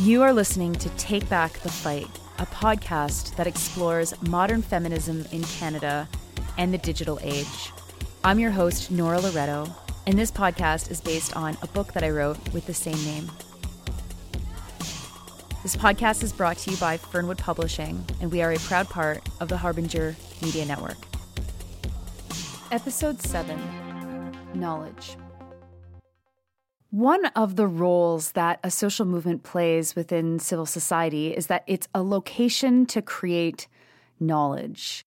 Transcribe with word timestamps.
You 0.00 0.22
are 0.22 0.32
listening 0.32 0.74
to 0.74 0.88
Take 0.90 1.28
Back 1.28 1.54
the 1.54 1.72
Fight, 1.72 2.06
a 2.38 2.46
podcast 2.46 3.34
that 3.34 3.48
explores 3.48 4.14
modern 4.22 4.62
feminism 4.62 5.26
in 5.32 5.42
Canada 5.42 6.08
and 6.56 6.72
the 6.72 6.78
digital 6.78 7.18
age. 7.20 7.72
I'm 8.22 8.38
your 8.38 8.52
host, 8.52 8.92
Nora 8.92 9.18
Loreto, 9.18 9.68
and 10.06 10.16
this 10.16 10.30
podcast 10.30 10.92
is 10.92 11.00
based 11.00 11.36
on 11.36 11.58
a 11.62 11.66
book 11.66 11.94
that 11.94 12.04
I 12.04 12.10
wrote 12.10 12.38
with 12.52 12.64
the 12.66 12.74
same 12.74 12.94
name. 13.04 13.28
This 15.64 15.74
podcast 15.74 16.22
is 16.22 16.32
brought 16.32 16.58
to 16.58 16.70
you 16.70 16.76
by 16.76 16.96
Fernwood 16.96 17.38
Publishing, 17.38 18.04
and 18.20 18.30
we 18.30 18.40
are 18.40 18.52
a 18.52 18.58
proud 18.60 18.88
part 18.88 19.28
of 19.40 19.48
the 19.48 19.56
Harbinger 19.56 20.14
Media 20.40 20.64
Network. 20.64 20.98
Episode 22.70 23.20
7 23.20 23.58
Knowledge. 24.54 25.16
One 26.90 27.26
of 27.26 27.56
the 27.56 27.66
roles 27.66 28.32
that 28.32 28.60
a 28.64 28.70
social 28.70 29.04
movement 29.04 29.42
plays 29.42 29.94
within 29.94 30.38
civil 30.38 30.64
society 30.64 31.36
is 31.36 31.48
that 31.48 31.62
it's 31.66 31.86
a 31.94 32.02
location 32.02 32.86
to 32.86 33.02
create 33.02 33.68
knowledge. 34.18 35.04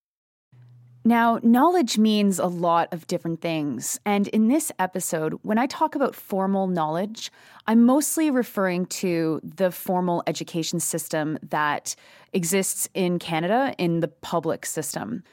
Now, 1.04 1.40
knowledge 1.41 1.98
means 1.98 2.38
a 2.38 2.45
lot 2.45 2.94
of 2.94 3.07
different 3.07 3.41
things. 3.41 3.99
And 4.05 4.27
in 4.27 4.48
this 4.48 4.71
episode, 4.77 5.40
when 5.41 5.57
I 5.57 5.66
talk 5.66 5.95
about 5.95 6.13
formal 6.13 6.67
knowledge, 6.67 7.31
I'm 7.66 7.84
mostly 7.84 8.29
referring 8.29 8.85
to 8.88 9.41
the 9.43 9.71
formal 9.71 10.21
education 10.27 10.79
system 10.79 11.40
that 11.49 11.95
exists 12.32 12.88
in 12.93 13.18
Canada 13.18 13.73
in 13.79 14.02
the 14.02 14.07
public 14.07 14.68
system. 14.68 15.23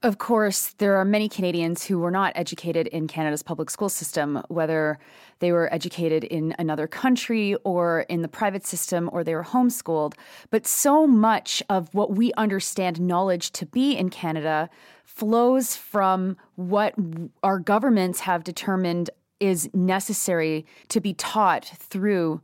Of 0.00 0.18
course, 0.18 0.74
there 0.78 0.94
are 0.94 1.04
many 1.04 1.28
Canadians 1.28 1.84
who 1.84 1.98
were 1.98 2.12
not 2.12 2.32
educated 2.36 2.86
in 2.86 3.08
Canada's 3.08 3.42
public 3.42 3.68
school 3.68 3.88
system, 3.88 4.40
whether 4.46 4.96
they 5.40 5.50
were 5.50 5.72
educated 5.74 6.22
in 6.22 6.54
another 6.56 6.86
country 6.86 7.56
or 7.64 8.02
in 8.08 8.22
the 8.22 8.28
private 8.28 8.64
system 8.64 9.10
or 9.12 9.24
they 9.24 9.34
were 9.34 9.42
homeschooled. 9.42 10.14
But 10.50 10.68
so 10.68 11.04
much 11.04 11.64
of 11.68 11.92
what 11.92 12.12
we 12.12 12.32
understand 12.34 13.00
knowledge 13.00 13.50
to 13.52 13.66
be 13.66 13.96
in 13.96 14.08
Canada 14.08 14.70
flows 15.02 15.74
from 15.74 16.36
what 16.54 16.94
our 17.42 17.58
governments 17.58 18.20
have 18.20 18.44
determined 18.44 19.10
is 19.40 19.68
necessary 19.74 20.64
to 20.90 21.00
be 21.00 21.12
taught 21.12 21.64
through 21.64 22.40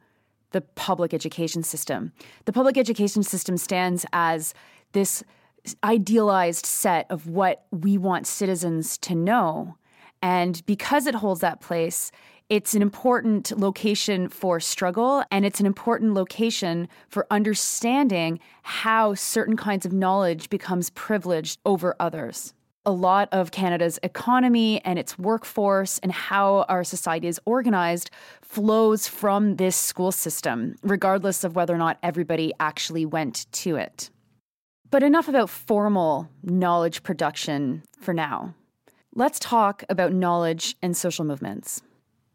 the 0.51 0.61
public 0.61 1.15
education 1.15 1.63
system. 1.63 2.11
The 2.47 2.53
public 2.53 2.77
education 2.77 3.23
system 3.23 3.57
stands 3.59 4.05
as 4.13 4.55
this 4.91 5.23
idealized 5.83 6.67
set 6.67 7.07
of 7.11 7.29
what 7.29 7.65
we 7.71 7.97
want 7.99 8.27
citizens 8.27 8.99
to 8.99 9.15
know. 9.15 9.77
And 10.23 10.65
because 10.67 11.07
it 11.07 11.15
holds 11.15 11.41
that 11.41 11.61
place, 11.61 12.11
it's 12.51 12.75
an 12.75 12.83
important 12.83 13.59
location 13.59 14.29
for 14.29 14.61
struggle 14.61 15.25
and 15.31 15.47
it's 15.47 15.61
an 15.61 15.67
important 15.67 16.13
location 16.13 16.89
for 17.09 17.27
understanding 17.31 18.39
how 18.63 19.15
certain 19.15 19.57
kinds 19.57 19.87
of 19.87 19.93
knowledge 19.93 20.51
becomes 20.51 20.91
privileged 20.91 21.59
over 21.65 21.97
others. 21.99 22.53
A 22.87 22.93
lot 22.93 23.31
of 23.33 23.51
Canada's 23.51 23.99
economy 24.03 24.79
and 24.85 24.99
its 24.99 25.19
workforce 25.19 25.99
and 26.01 26.13
how 26.13 26.67
our 26.69 26.85
society 26.85 27.29
is 27.29 27.41
organized 27.47 28.11
flows 28.43 29.09
from 29.09 29.57
this 29.57 29.75
school 29.75 30.13
system, 30.13 30.77
regardless 30.83 31.45
of 31.45 31.57
whether 31.57 31.75
or 31.75 31.79
not 31.79 31.99
everybody 32.03 32.53
actually 32.61 33.07
went 33.07 33.51
to 33.53 33.77
it. 33.77 34.11
But 34.95 35.03
enough 35.03 35.27
about 35.27 35.51
formal 35.51 36.29
knowledge 36.45 37.03
production 37.03 37.83
for 37.99 38.15
now. 38.15 38.55
Let's 39.13 39.41
talk 39.41 39.83
about 39.89 40.13
knowledge 40.13 40.77
and 40.83 40.97
social 40.97 41.25
movements. 41.25 41.83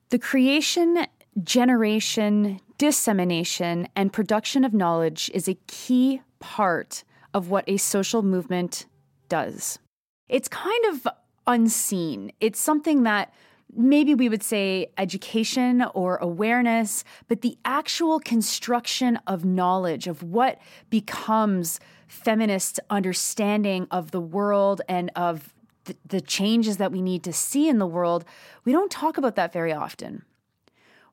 The 0.10 0.20
creation, 0.20 1.08
generation, 1.42 2.60
dissemination, 2.78 3.88
and 3.96 4.12
production 4.12 4.66
of 4.66 4.74
knowledge 4.74 5.32
is 5.34 5.48
a 5.48 5.58
key 5.68 6.22
part 6.40 7.06
of 7.34 7.50
what 7.50 7.64
a 7.66 7.78
social 7.78 8.24
movement 8.24 8.88
does. 9.30 9.80
It's 10.28 10.50
kind 10.50 10.86
of 10.90 11.08
unseen. 11.48 12.34
It's 12.42 12.60
something 12.60 13.04
that 13.04 13.34
maybe 13.74 14.14
we 14.14 14.28
would 14.28 14.44
say 14.44 14.92
education 14.98 15.86
or 15.94 16.18
awareness, 16.18 17.06
but 17.30 17.40
the 17.40 17.58
actual 17.64 18.20
construction 18.20 19.18
of 19.28 19.46
knowledge, 19.46 20.08
of 20.08 20.24
what 20.24 20.60
becomes 20.90 21.80
feminists' 22.10 22.80
understanding 22.90 23.88
of 23.92 24.12
the 24.12 24.20
world 24.20 24.82
and 24.90 25.12
of 25.16 25.54
th- 25.86 25.98
the 26.06 26.20
changes 26.20 26.78
that 26.78 26.92
we 26.92 27.02
need 27.02 27.24
to 27.24 27.32
see 27.32 27.70
in 27.70 27.78
the 27.78 27.88
world, 27.88 28.26
we 28.66 28.72
don't 28.72 28.92
talk 28.92 29.18
about 29.18 29.36
that 29.36 29.54
very 29.54 29.72
often. 29.72 30.24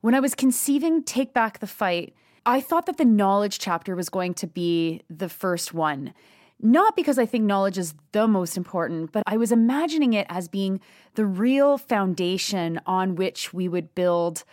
When 0.00 0.14
I 0.14 0.20
was 0.20 0.34
conceiving 0.34 1.04
Take 1.04 1.32
Back 1.32 1.60
the 1.60 1.66
Fight, 1.66 2.14
I 2.44 2.60
thought 2.60 2.86
that 2.86 2.96
the 2.96 3.04
knowledge 3.04 3.58
chapter 3.58 3.94
was 3.94 4.08
going 4.08 4.34
to 4.34 4.46
be 4.46 5.02
the 5.10 5.28
first 5.28 5.74
one. 5.74 6.14
Not 6.60 6.96
because 6.96 7.18
I 7.18 7.26
think 7.26 7.44
knowledge 7.44 7.76
is 7.76 7.94
the 8.12 8.26
most 8.26 8.56
important, 8.56 9.12
but 9.12 9.22
I 9.26 9.36
was 9.36 9.52
imagining 9.52 10.14
it 10.14 10.26
as 10.30 10.48
being 10.48 10.80
the 11.14 11.26
real 11.26 11.76
foundation 11.76 12.80
on 12.86 13.16
which 13.16 13.52
we 13.52 13.68
would 13.68 13.94
build 13.94 14.44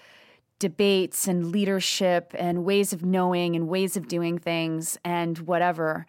debates 0.59 1.27
and 1.27 1.51
leadership 1.51 2.33
and 2.37 2.65
ways 2.65 2.93
of 2.93 3.03
knowing 3.03 3.55
and 3.55 3.67
ways 3.67 3.95
of 3.95 4.07
doing 4.07 4.37
things 4.37 4.97
and 5.05 5.39
whatever. 5.39 6.05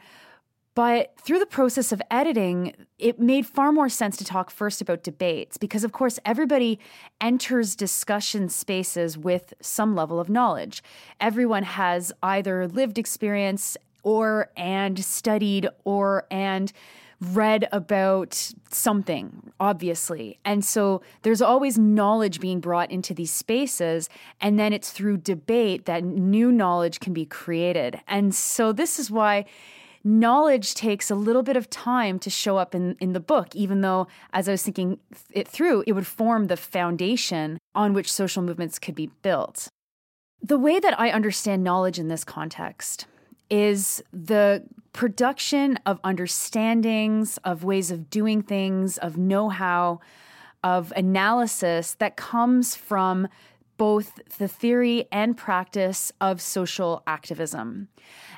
But 0.75 1.15
through 1.21 1.39
the 1.39 1.47
process 1.47 1.93
of 1.93 2.03
editing, 2.11 2.75
it 2.99 3.21
made 3.21 3.47
far 3.47 3.71
more 3.71 3.89
sense 3.89 4.17
to 4.17 4.25
talk 4.25 4.51
first 4.51 4.81
about 4.81 5.05
debates 5.05 5.57
because, 5.57 5.85
of 5.85 5.93
course, 5.93 6.19
everybody 6.25 6.81
enters 7.21 7.77
discussion 7.77 8.49
spaces 8.49 9.17
with 9.17 9.55
some 9.61 9.95
level 9.95 10.19
of 10.19 10.29
knowledge. 10.29 10.83
Everyone 11.21 11.63
has 11.63 12.13
either 12.23 12.67
lived 12.67 12.99
experience 12.99 13.77
or 14.03 14.51
and 14.57 15.03
studied 15.05 15.69
or 15.85 16.27
and 16.31 16.73
read 17.21 17.69
about 17.71 18.53
something, 18.71 19.53
obviously. 19.61 20.39
And 20.45 20.65
so 20.65 21.03
there's 21.23 21.41
always 21.41 21.79
knowledge 21.79 22.41
being 22.41 22.61
brought 22.61 22.91
into 22.91 23.15
these 23.15 23.31
spaces. 23.31 24.09
And 24.41 24.59
then 24.59 24.73
it's 24.73 24.91
through 24.91 25.19
debate 25.19 25.87
that 25.87 26.05
new 26.05 26.51
knowledge 26.51 27.01
can 27.01 27.13
be 27.13 27.25
created. 27.25 28.01
And 28.09 28.35
so 28.35 28.73
this 28.73 28.99
is 28.99 29.11
why 29.11 29.47
knowledge 30.05 30.75
takes 30.75 31.11
a 31.11 31.15
little 31.15 31.43
bit 31.43 31.57
of 31.57 31.71
time 31.71 32.19
to 32.21 32.31
show 32.31 32.59
up 32.59 32.75
in, 32.75 32.97
in 33.01 33.15
the 33.15 33.21
book, 33.21 33.57
even 33.57 33.81
though, 33.81 34.07
as 34.33 34.49
I 34.49 34.53
was 34.53 34.63
thinking 34.63 34.99
it 35.31 35.49
through, 35.49 35.85
it 35.87 35.93
would 35.93 36.07
form 36.07 36.47
the 36.47 36.57
foundation 36.57 37.59
on 37.75 37.95
which 37.95 38.13
social 38.13 38.43
movements 38.43 38.79
could 38.79 38.95
be 38.95 39.11
built. 39.23 39.69
The 40.43 40.59
way 40.59 40.79
that 40.79 41.01
I 41.01 41.11
understand 41.11 41.65
knowledge 41.65 41.99
in 41.99 42.09
this 42.09 42.23
context 42.23 43.07
is 43.49 44.03
the 44.13 44.65
production 44.93 45.79
of 45.87 46.01
understandings, 46.05 47.39
of 47.39 47.65
ways 47.65 47.91
of 47.91 48.11
doing 48.11 48.43
things, 48.43 48.99
of 48.99 49.17
know 49.17 49.49
how, 49.49 50.01
of 50.63 50.93
analysis 50.97 51.95
that 51.95 52.17
comes 52.17 52.77
from 52.77 53.29
both 53.77 54.21
the 54.39 54.49
theory 54.49 55.07
and 55.11 55.37
practice 55.37 56.13
of 56.21 56.41
social 56.41 57.03
activism. 57.07 57.89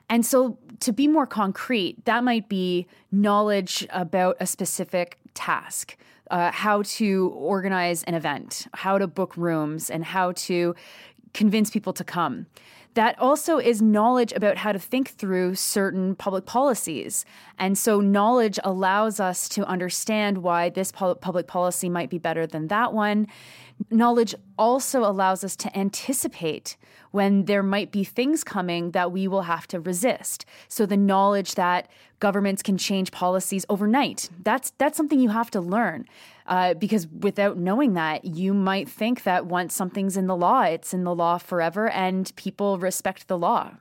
And 0.08 0.24
so, 0.24 0.58
to 0.80 0.92
be 0.92 1.08
more 1.08 1.26
concrete, 1.26 2.04
that 2.04 2.22
might 2.22 2.48
be 2.48 2.86
knowledge 3.10 3.86
about 3.90 4.36
a 4.40 4.46
specific 4.46 5.18
task, 5.34 5.96
uh, 6.30 6.50
how 6.52 6.82
to 6.82 7.32
organize 7.34 8.02
an 8.04 8.14
event, 8.14 8.66
how 8.74 8.98
to 8.98 9.06
book 9.06 9.36
rooms, 9.36 9.90
and 9.90 10.04
how 10.04 10.32
to 10.32 10.74
convince 11.34 11.70
people 11.70 11.92
to 11.92 12.04
come. 12.04 12.46
That 12.94 13.18
also 13.18 13.58
is 13.58 13.82
knowledge 13.82 14.32
about 14.32 14.56
how 14.56 14.72
to 14.72 14.78
think 14.78 15.10
through 15.10 15.56
certain 15.56 16.16
public 16.16 16.46
policies. 16.46 17.26
And 17.58 17.76
so, 17.76 18.00
knowledge 18.00 18.58
allows 18.64 19.20
us 19.20 19.48
to 19.50 19.66
understand 19.66 20.38
why 20.38 20.70
this 20.70 20.92
public 20.92 21.46
policy 21.46 21.88
might 21.88 22.10
be 22.10 22.18
better 22.18 22.46
than 22.46 22.68
that 22.68 22.92
one. 22.94 23.26
Knowledge 23.90 24.34
also 24.58 25.00
allows 25.00 25.44
us 25.44 25.54
to 25.56 25.78
anticipate 25.78 26.76
when 27.10 27.44
there 27.44 27.62
might 27.62 27.92
be 27.92 28.04
things 28.04 28.42
coming 28.42 28.90
that 28.90 29.12
we 29.12 29.28
will 29.28 29.42
have 29.42 29.66
to 29.68 29.80
resist. 29.80 30.44
So 30.68 30.86
the 30.86 30.96
knowledge 30.96 31.54
that 31.54 31.88
governments 32.18 32.62
can 32.62 32.78
change 32.78 33.12
policies 33.12 33.64
overnight, 33.68 34.28
that's 34.42 34.72
that's 34.78 34.96
something 34.96 35.20
you 35.20 35.28
have 35.28 35.50
to 35.52 35.60
learn. 35.60 36.06
Uh, 36.46 36.74
because 36.74 37.06
without 37.08 37.58
knowing 37.58 37.94
that, 37.94 38.24
you 38.24 38.54
might 38.54 38.88
think 38.88 39.24
that 39.24 39.46
once 39.46 39.74
something's 39.74 40.16
in 40.16 40.26
the 40.26 40.36
law, 40.36 40.62
it's 40.62 40.94
in 40.94 41.04
the 41.04 41.14
law 41.14 41.38
forever 41.38 41.88
and 41.88 42.34
people 42.36 42.78
respect 42.78 43.28
the 43.28 43.38
law. 43.38 43.72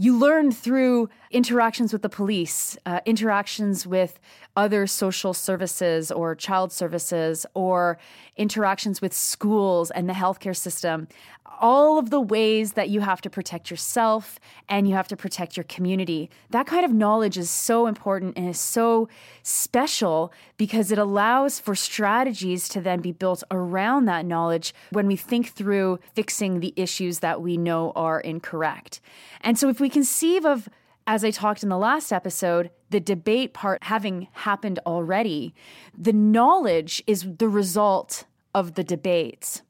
You 0.00 0.16
learn 0.16 0.50
through 0.50 1.10
interactions 1.30 1.92
with 1.92 2.00
the 2.00 2.08
police, 2.08 2.74
uh, 2.86 3.00
interactions 3.04 3.86
with 3.86 4.18
other 4.56 4.86
social 4.86 5.34
services 5.34 6.10
or 6.10 6.34
child 6.34 6.72
services, 6.72 7.44
or 7.52 7.98
interactions 8.38 9.02
with 9.02 9.12
schools 9.12 9.90
and 9.90 10.08
the 10.08 10.14
healthcare 10.14 10.56
system. 10.56 11.06
All 11.60 11.98
of 11.98 12.08
the 12.08 12.20
ways 12.22 12.72
that 12.72 12.88
you 12.88 13.02
have 13.02 13.20
to 13.20 13.28
protect 13.28 13.70
yourself 13.70 14.40
and 14.70 14.88
you 14.88 14.94
have 14.94 15.08
to 15.08 15.16
protect 15.16 15.58
your 15.58 15.64
community. 15.64 16.30
That 16.48 16.66
kind 16.66 16.86
of 16.86 16.92
knowledge 16.94 17.36
is 17.36 17.50
so 17.50 17.86
important 17.86 18.38
and 18.38 18.48
is 18.48 18.58
so 18.58 19.10
special 19.42 20.32
because 20.56 20.90
it 20.90 20.96
allows 20.96 21.58
for 21.60 21.74
strategies 21.74 22.66
to 22.70 22.80
then 22.80 23.00
be 23.00 23.12
built 23.12 23.44
around 23.50 24.06
that 24.06 24.24
knowledge 24.24 24.72
when 24.90 25.06
we 25.06 25.16
think 25.16 25.50
through 25.50 25.98
fixing 26.14 26.60
the 26.60 26.72
issues 26.76 27.18
that 27.18 27.42
we 27.42 27.58
know 27.58 27.92
are 27.94 28.20
incorrect. 28.20 29.02
And 29.42 29.58
so, 29.58 29.68
if 29.68 29.80
we 29.80 29.89
conceive 29.90 30.44
of 30.46 30.68
as 31.06 31.24
I 31.24 31.30
talked 31.30 31.62
in 31.62 31.68
the 31.68 31.78
last 31.78 32.12
episode, 32.12 32.70
the 32.90 33.00
debate 33.00 33.52
part 33.52 33.82
having 33.84 34.28
happened 34.32 34.78
already, 34.86 35.54
the 35.96 36.12
knowledge 36.12 37.02
is 37.06 37.26
the 37.38 37.48
result 37.48 38.24
of 38.54 38.74
the 38.74 38.84
debates. 38.84 39.62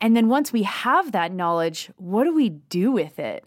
And 0.00 0.16
then 0.16 0.28
once 0.28 0.52
we 0.52 0.62
have 0.62 1.12
that 1.12 1.32
knowledge, 1.32 1.90
what 1.96 2.24
do 2.24 2.34
we 2.34 2.48
do 2.48 2.92
with 2.92 3.18
it? 3.18 3.44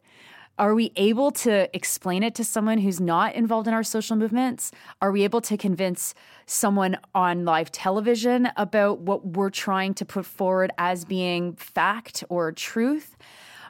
Are 0.60 0.76
we 0.76 0.92
able 0.98 1.32
to 1.32 1.74
explain 1.74 2.22
it 2.22 2.36
to 2.36 2.44
someone 2.44 2.80
who's 2.80 3.00
not 3.00 3.34
involved 3.34 3.68
in 3.68 3.74
our 3.74 3.84
social 3.84 4.18
movements? 4.18 4.72
Are 5.02 5.12
we 5.12 5.24
able 5.24 5.40
to 5.42 5.56
convince 5.56 6.14
someone 6.48 6.98
on 7.16 7.46
live 7.46 7.72
television 7.72 8.50
about 8.58 9.00
what 9.00 9.26
we're 9.26 9.52
trying 9.52 9.94
to 9.96 10.06
put 10.06 10.26
forward 10.26 10.72
as 10.78 11.06
being 11.06 11.54
fact 11.54 12.26
or 12.28 12.52
truth? 12.52 13.16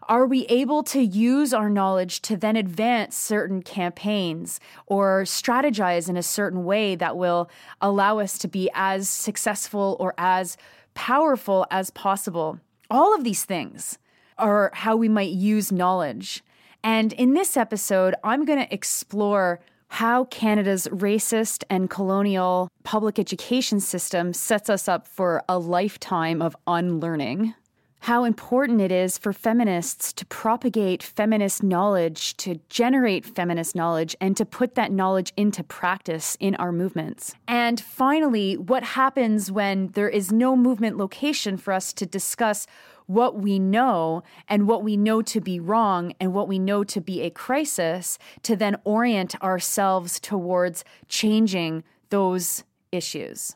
Are 0.10 0.26
we 0.26 0.46
able 0.48 0.82
to 0.82 1.00
use 1.00 1.54
our 1.54 1.70
knowledge 1.70 2.20
to 2.24 2.36
then 2.36 2.56
advance 2.56 3.16
certain 3.16 3.62
campaigns 3.62 4.60
or 4.88 5.22
strategize 5.22 6.10
in 6.10 6.18
a 6.18 6.24
certain 6.24 6.66
way 6.66 6.96
that 6.96 7.16
will 7.16 7.48
allow 7.80 8.18
us 8.18 8.40
to 8.40 8.48
be 8.48 8.72
as 8.74 9.08
successful 9.08 9.96
or 10.00 10.16
as 10.18 10.58
powerful 10.96 11.68
as 11.70 11.92
possible? 11.92 12.60
All 12.90 13.14
of 13.14 13.24
these 13.24 13.46
things 13.46 14.00
are 14.40 14.72
how 14.74 14.96
we 14.96 15.08
might 15.08 15.30
use 15.30 15.72
knowledge. 15.72 16.44
And 16.84 17.14
in 17.14 17.36
this 17.36 17.56
episode, 17.56 18.16
I'm 18.24 18.46
going 18.46 18.60
to 18.60 18.74
explore 18.74 19.60
how 19.90 20.26
Canada's 20.26 20.88
racist 20.88 21.64
and 21.70 21.88
colonial 21.88 22.70
public 22.84 23.20
education 23.20 23.80
system 23.80 24.34
sets 24.34 24.72
us 24.72 24.88
up 24.88 25.08
for 25.08 25.44
a 25.48 25.60
lifetime 25.60 26.42
of 26.42 26.56
unlearning 26.66 27.54
how 28.00 28.24
important 28.24 28.81
it 28.81 28.92
is 28.92 29.18
for 29.18 29.34
feminists 29.34 30.13
to 30.13 30.25
propagate 30.25 31.04
feminist 31.04 31.62
knowledge, 31.62 32.36
to 32.38 32.60
generate 32.69 33.25
feminist 33.25 33.75
knowledge, 33.75 34.16
and 34.22 34.38
to 34.38 34.46
put 34.46 34.75
that 34.75 34.92
knowledge 34.92 35.34
into 35.36 35.63
practice 35.63 36.38
in 36.40 36.56
our 36.56 36.72
movements. 36.72 37.36
And 37.48 37.80
finally, 37.80 38.56
what 38.57 38.84
happens 38.84 39.51
when 39.51 39.90
there 39.90 40.10
is 40.10 40.31
no 40.31 40.56
movement 40.56 40.98
location 40.98 41.57
for 41.57 41.74
us 41.74 41.92
to 41.94 42.06
discuss 42.06 42.68
what 43.06 43.36
we 43.36 43.57
know 43.57 44.22
and 44.48 44.68
what 44.68 44.84
we 44.84 44.95
know 44.95 45.22
to 45.24 45.42
be 45.42 45.60
wrong 45.60 46.13
and 46.19 46.31
what 46.31 46.48
we 46.48 46.60
know 46.60 46.84
to 46.84 47.02
be 47.02 47.22
a 47.22 47.30
crisis 47.30 48.19
to 48.44 48.56
then 48.56 48.78
orient 48.84 49.42
ourselves 49.42 50.19
towards 50.19 50.84
changing 51.07 51.84
those 52.12 52.63
issues. 52.92 53.56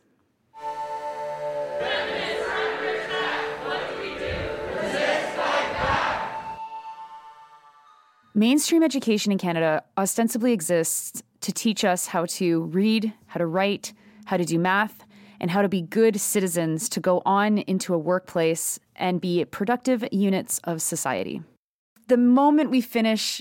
Mainstream 8.35 8.81
education 8.81 9.31
in 9.31 9.37
Canada 9.37 9.83
ostensibly 9.95 10.53
exists 10.53 11.21
to 11.41 11.51
teach 11.51 11.85
us 11.85 12.07
how 12.07 12.25
to 12.25 12.63
read, 12.63 13.13
how 13.27 13.37
to 13.37 13.45
write, 13.45 13.93
how 14.25 14.37
to 14.37 14.45
do 14.45 14.57
math, 14.57 15.05
and 15.39 15.51
how 15.51 15.61
to 15.61 15.69
be 15.69 15.83
good 15.83 16.19
citizens 16.19 16.89
to 16.89 16.99
go 16.99 17.21
on 17.27 17.59
into 17.59 17.93
a 17.93 17.97
workplace 17.97 18.79
and 18.95 19.21
be 19.21 19.45
productive 19.45 20.03
units 20.11 20.59
of 20.63 20.81
society. 20.81 21.43
The 22.07 22.17
moment 22.17 22.71
we 22.71 22.81
finish 22.81 23.39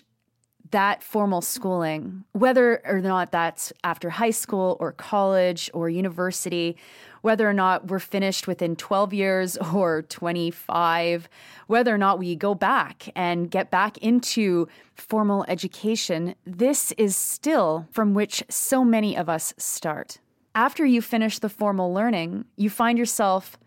that 0.73 1.03
formal 1.03 1.41
schooling, 1.41 2.25
whether 2.33 2.83
or 2.87 3.01
not 3.01 3.33
that's 3.33 3.73
after 3.85 4.11
high 4.11 4.31
school 4.31 4.77
or 4.79 4.93
college 4.93 5.71
or 5.73 5.89
university, 5.89 6.77
whether 7.23 7.49
or 7.49 7.53
not 7.53 7.89
we're 7.89 7.99
finished 7.99 8.47
within 8.47 8.77
12 8.77 9.15
years 9.15 9.57
or 9.75 10.03
25, 10.03 11.29
whether 11.67 11.95
or 11.95 11.99
not 11.99 12.19
we 12.19 12.37
go 12.37 12.55
back 12.55 13.09
and 13.17 13.51
get 13.51 13.71
back 13.71 13.97
into 13.99 14.69
formal 14.95 15.45
education, 15.49 16.35
this 16.45 16.93
is 16.93 17.17
still 17.17 17.89
from 17.91 18.13
which 18.13 18.43
so 18.51 18.85
many 18.85 19.17
of 19.17 19.29
us 19.29 19.55
start. 19.57 20.19
After 20.55 20.85
you 20.85 21.01
finish 21.01 21.39
the 21.39 21.49
formal 21.49 21.95
learning, 21.95 22.45
you 22.57 22.69
find 22.69 22.99
yourself 22.99 23.59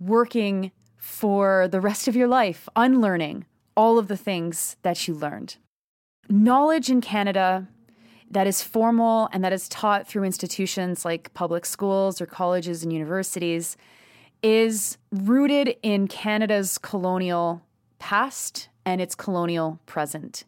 working 0.00 0.72
for 0.96 1.68
the 1.68 1.80
rest 1.80 2.08
of 2.08 2.16
your 2.16 2.26
life, 2.26 2.68
unlearning 2.74 3.44
all 3.76 3.98
of 3.98 4.08
the 4.08 4.16
things 4.16 4.76
that 4.82 5.06
you 5.06 5.14
learned. 5.14 5.56
Knowledge 6.28 6.90
in 6.90 7.00
Canada 7.00 7.68
that 8.34 8.46
is 8.46 8.62
formal 8.62 9.28
and 9.32 9.42
that 9.44 9.52
is 9.52 9.68
taught 9.68 10.06
through 10.06 10.24
institutions 10.24 11.04
like 11.04 11.32
public 11.34 11.64
schools 11.64 12.20
or 12.20 12.26
colleges 12.26 12.82
and 12.82 12.92
universities 12.92 13.76
is 14.42 14.98
rooted 15.10 15.76
in 15.82 16.06
Canada's 16.08 16.76
colonial 16.76 17.62
past 17.98 18.68
and 18.84 19.00
its 19.00 19.14
colonial 19.14 19.80
present. 19.86 20.44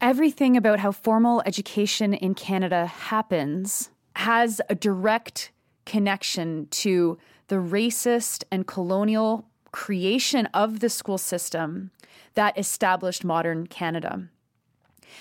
Everything 0.00 0.56
about 0.56 0.80
how 0.80 0.92
formal 0.92 1.42
education 1.46 2.12
in 2.12 2.34
Canada 2.34 2.86
happens 2.86 3.90
has 4.16 4.60
a 4.68 4.74
direct 4.74 5.50
connection 5.86 6.66
to 6.70 7.18
the 7.46 7.56
racist 7.56 8.44
and 8.50 8.66
colonial 8.66 9.46
creation 9.72 10.46
of 10.46 10.80
the 10.80 10.88
school 10.88 11.18
system 11.18 11.90
that 12.34 12.58
established 12.58 13.24
modern 13.24 13.66
Canada. 13.66 14.28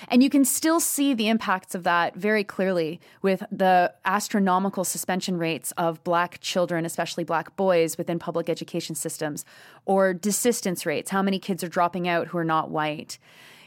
And 0.08 0.24
you 0.24 0.30
can 0.30 0.46
still 0.46 0.80
see 0.80 1.14
the 1.14 1.28
impacts 1.28 1.76
of 1.76 1.84
that 1.84 2.16
very 2.16 2.44
clearly 2.44 3.00
with 3.22 3.44
the 3.52 3.94
astronomical 4.06 4.84
suspension 4.84 5.38
rates 5.38 5.72
of 5.78 6.04
black 6.04 6.40
children, 6.40 6.86
especially 6.86 7.24
black 7.24 7.56
boys, 7.56 7.98
within 7.98 8.20
public 8.20 8.50
education 8.50 8.96
systems, 8.96 9.46
or 9.86 10.14
desistance 10.14 10.86
rates, 10.86 11.12
how 11.12 11.22
many 11.22 11.40
kids 11.40 11.64
are 11.64 11.70
dropping 11.70 12.08
out 12.08 12.28
who 12.28 12.38
are 12.38 12.44
not 12.44 12.70
white. 12.70 13.18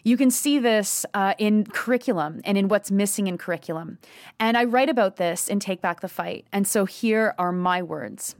You 0.02 0.16
can 0.16 0.30
see 0.30 0.58
this 0.58 1.04
uh, 1.12 1.34
in 1.38 1.66
curriculum 1.66 2.40
and 2.44 2.56
in 2.56 2.68
what's 2.68 2.90
missing 2.90 3.26
in 3.26 3.36
curriculum. 3.38 3.98
And 4.38 4.56
I 4.56 4.64
write 4.64 4.88
about 4.88 5.16
this 5.16 5.48
in 5.48 5.60
Take 5.60 5.80
Back 5.80 6.00
the 6.00 6.08
Fight. 6.08 6.46
And 6.52 6.66
so 6.66 6.84
here 6.86 7.34
are 7.38 7.52
my 7.52 7.82
words. 7.82 8.34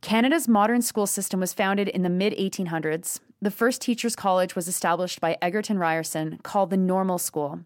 Canada's 0.00 0.48
modern 0.48 0.82
school 0.82 1.06
system 1.06 1.38
was 1.38 1.54
founded 1.54 1.88
in 1.88 2.02
the 2.02 2.10
mid 2.10 2.32
1800s 2.32 3.20
the 3.42 3.50
first 3.50 3.82
teachers' 3.82 4.14
college 4.14 4.54
was 4.54 4.68
established 4.68 5.20
by 5.20 5.36
Egerton 5.42 5.76
Ryerson, 5.76 6.38
called 6.44 6.70
the 6.70 6.76
Normal 6.76 7.18
School. 7.18 7.60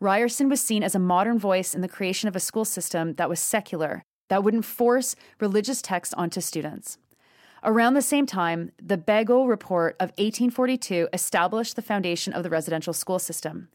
Ryerson 0.00 0.48
was 0.48 0.62
seen 0.62 0.82
as 0.82 0.94
a 0.94 0.98
modern 0.98 1.38
voice 1.38 1.74
in 1.74 1.82
the 1.82 1.88
creation 1.88 2.26
of 2.26 2.34
a 2.34 2.40
school 2.40 2.64
system 2.64 3.14
that 3.16 3.28
was 3.28 3.38
secular, 3.38 4.02
that 4.30 4.42
wouldn't 4.42 4.64
force 4.64 5.14
religious 5.38 5.82
texts 5.82 6.14
onto 6.14 6.40
students. 6.40 6.96
Around 7.62 7.92
the 7.92 8.00
same 8.00 8.24
time, 8.24 8.72
the 8.82 8.96
Bagot 8.96 9.46
Report 9.46 9.94
of 10.00 10.08
1842 10.12 11.10
established 11.12 11.76
the 11.76 11.82
foundation 11.82 12.32
of 12.32 12.42
the 12.42 12.48
residential 12.48 12.94
school 12.94 13.18
system. 13.18 13.68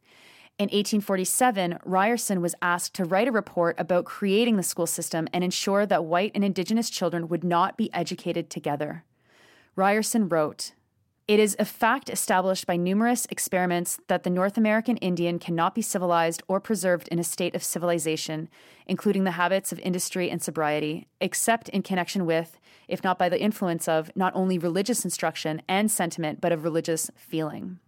In 0.57 0.65
1847, 0.65 1.77
Ryerson 1.85 2.41
was 2.41 2.55
asked 2.59 2.95
to 2.95 3.05
write 3.05 3.27
a 3.27 3.31
report 3.31 3.75
about 3.77 4.05
creating 4.05 4.57
the 4.57 4.63
school 4.63 4.87
system 4.87 5.27
and 5.31 5.43
ensure 5.43 5.85
that 5.85 6.05
white 6.05 6.31
and 6.33 6.43
Indigenous 6.43 6.89
children 6.89 7.27
would 7.27 7.43
not 7.43 7.77
be 7.77 7.93
educated 7.93 8.49
together. 8.49 9.03
Ryerson 9.75 10.27
wrote, 10.27 10.71
it 11.27 11.39
is 11.39 11.55
a 11.57 11.65
fact 11.65 12.09
established 12.09 12.67
by 12.67 12.75
numerous 12.75 13.25
experiments 13.31 13.97
that 14.07 14.23
the 14.23 14.29
North 14.29 14.57
American 14.57 14.97
Indian 14.97 15.39
cannot 15.39 15.73
be 15.73 15.81
civilized 15.81 16.43
or 16.47 16.59
preserved 16.59 17.07
in 17.07 17.17
a 17.17 17.23
state 17.23 17.55
of 17.55 17.63
civilization, 17.63 18.47
including 18.85 19.23
the 19.23 19.31
habits 19.31 19.71
of 19.71 19.79
industry 19.79 20.29
and 20.29 20.41
sobriety, 20.41 21.07
except 21.19 21.67
in 21.69 21.81
connection 21.81 22.27
with, 22.27 22.59
if 22.87 23.03
not 23.03 23.17
by 23.17 23.27
the 23.27 23.41
influence 23.41 23.87
of, 23.87 24.11
not 24.15 24.33
only 24.35 24.59
religious 24.59 25.03
instruction 25.03 25.63
and 25.67 25.89
sentiment, 25.89 26.41
but 26.41 26.51
of 26.51 26.63
religious 26.63 27.09
feeling. 27.15 27.79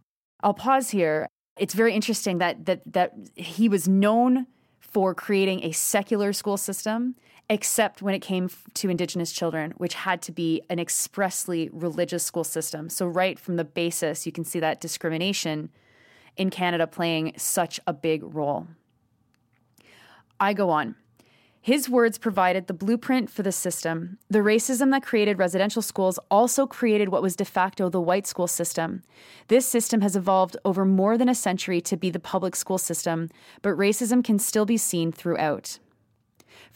I'll 0.41 0.56
pause 0.56 0.89
here. 0.89 1.27
It's 1.60 1.75
very 1.75 1.94
interesting 1.94 2.39
that 2.39 2.65
that 2.65 2.82
that 2.91 3.13
he 3.36 3.70
was 3.70 3.88
known 3.88 4.48
for 4.79 5.13
creating 5.13 5.63
a 5.63 5.72
secular 5.72 6.34
school 6.34 6.58
system 6.58 7.15
except 7.50 8.01
when 8.01 8.13
it 8.13 8.20
came 8.20 8.50
to 8.74 8.89
Indigenous 8.89 9.32
children, 9.32 9.74
which 9.77 9.94
had 9.94 10.22
to 10.24 10.32
be 10.32 10.62
an 10.70 10.80
expressly 10.80 11.70
religious 11.72 12.24
school 12.24 12.44
system. 12.44 12.89
So, 12.89 13.08
right 13.08 13.39
from 13.39 13.56
the 13.56 13.63
basis, 13.63 14.25
you 14.25 14.32
can 14.32 14.44
see 14.44 14.60
that 14.60 14.82
discrimination 14.82 15.70
in 16.36 16.50
Canada 16.50 16.88
playing 16.88 17.34
such 17.38 17.80
a 17.88 17.94
big 17.94 18.24
role. 18.24 18.68
I 20.39 20.54
go 20.54 20.70
on. 20.70 20.96
His 21.62 21.89
words 21.89 22.18
provided 22.18 22.68
the 22.68 22.74
blueprint 22.74 23.30
for 23.30 23.44
the 23.44 23.51
system. 23.51 24.20
The 24.30 24.39
racism 24.39 24.92
that 24.92 25.04
created 25.04 25.38
residential 25.38 25.82
schools 25.82 26.18
also 26.32 26.66
created 26.66 27.10
what 27.10 27.22
was 27.22 27.36
de 27.36 27.44
facto 27.44 27.89
the 27.89 28.00
white 28.00 28.25
school 28.25 28.48
system. 28.48 29.04
This 29.50 29.66
system 29.66 30.00
has 30.00 30.16
evolved 30.16 30.56
over 30.63 30.86
more 30.86 31.18
than 31.18 31.27
a 31.27 31.36
century 31.36 31.82
to 31.82 31.98
be 31.98 32.10
the 32.10 32.22
public 32.22 32.56
school 32.56 32.77
system, 32.77 33.30
but 33.62 33.72
racism 33.72 34.24
can 34.24 34.39
still 34.39 34.66
be 34.66 34.77
seen 34.77 35.12
throughout. 35.12 35.80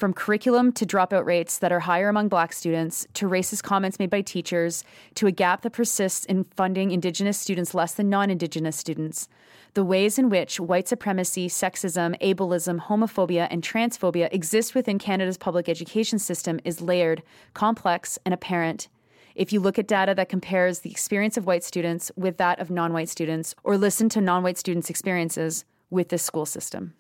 From 0.01 0.15
curriculum 0.15 0.71
to 0.71 0.85
dropout 0.87 1.25
rates 1.25 1.59
that 1.59 1.71
are 1.71 1.81
higher 1.81 2.09
among 2.09 2.27
black 2.27 2.53
students, 2.53 3.05
to 3.13 3.29
racist 3.29 3.61
comments 3.61 3.99
made 3.99 4.09
by 4.09 4.21
teachers, 4.21 4.83
to 5.13 5.27
a 5.27 5.31
gap 5.31 5.61
that 5.61 5.73
persists 5.73 6.25
in 6.25 6.45
funding 6.45 6.89
Indigenous 6.89 7.37
students 7.37 7.75
less 7.75 7.93
than 7.93 8.09
non 8.09 8.31
Indigenous 8.31 8.75
students, 8.75 9.29
the 9.75 9.83
ways 9.83 10.17
in 10.17 10.29
which 10.31 10.59
white 10.59 10.87
supremacy, 10.87 11.47
sexism, 11.47 12.19
ableism, 12.19 12.79
homophobia, 12.79 13.47
and 13.51 13.61
transphobia 13.61 14.27
exist 14.33 14.73
within 14.73 14.97
Canada's 14.97 15.37
public 15.37 15.69
education 15.69 16.17
system 16.17 16.59
is 16.65 16.81
layered, 16.81 17.21
complex, 17.53 18.17
and 18.25 18.33
apparent. 18.33 18.87
If 19.35 19.53
you 19.53 19.59
look 19.59 19.77
at 19.77 19.87
data 19.87 20.15
that 20.15 20.29
compares 20.29 20.79
the 20.79 20.89
experience 20.89 21.37
of 21.37 21.45
white 21.45 21.63
students 21.63 22.11
with 22.15 22.37
that 22.37 22.59
of 22.59 22.71
non 22.71 22.91
white 22.91 23.09
students, 23.09 23.53
or 23.63 23.77
listen 23.77 24.09
to 24.09 24.19
non 24.19 24.41
white 24.41 24.57
students' 24.57 24.89
experiences 24.89 25.63
with 25.91 26.09
this 26.09 26.23
school 26.23 26.47
system. 26.47 26.95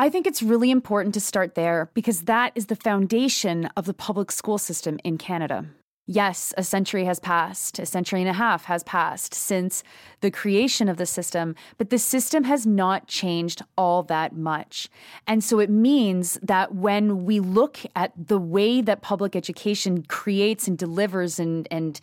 I 0.00 0.08
think 0.08 0.26
it's 0.26 0.42
really 0.42 0.70
important 0.70 1.12
to 1.12 1.20
start 1.20 1.56
there 1.56 1.90
because 1.92 2.22
that 2.22 2.52
is 2.54 2.68
the 2.68 2.74
foundation 2.74 3.66
of 3.76 3.84
the 3.84 3.92
public 3.92 4.32
school 4.32 4.56
system 4.56 4.98
in 5.04 5.18
Canada. 5.18 5.66
Yes, 6.06 6.54
a 6.56 6.62
century 6.62 7.04
has 7.04 7.20
passed, 7.20 7.78
a 7.78 7.84
century 7.84 8.20
and 8.20 8.30
a 8.30 8.32
half 8.32 8.64
has 8.64 8.82
passed 8.84 9.34
since 9.34 9.82
the 10.22 10.30
creation 10.30 10.88
of 10.88 10.96
the 10.96 11.04
system, 11.04 11.54
but 11.76 11.90
the 11.90 11.98
system 11.98 12.44
has 12.44 12.66
not 12.66 13.08
changed 13.08 13.60
all 13.76 14.02
that 14.04 14.34
much. 14.34 14.88
And 15.26 15.44
so 15.44 15.58
it 15.58 15.68
means 15.68 16.38
that 16.42 16.74
when 16.74 17.26
we 17.26 17.38
look 17.38 17.80
at 17.94 18.12
the 18.16 18.38
way 18.38 18.80
that 18.80 19.02
public 19.02 19.36
education 19.36 20.04
creates 20.04 20.66
and 20.66 20.78
delivers 20.78 21.38
and, 21.38 21.68
and 21.70 22.00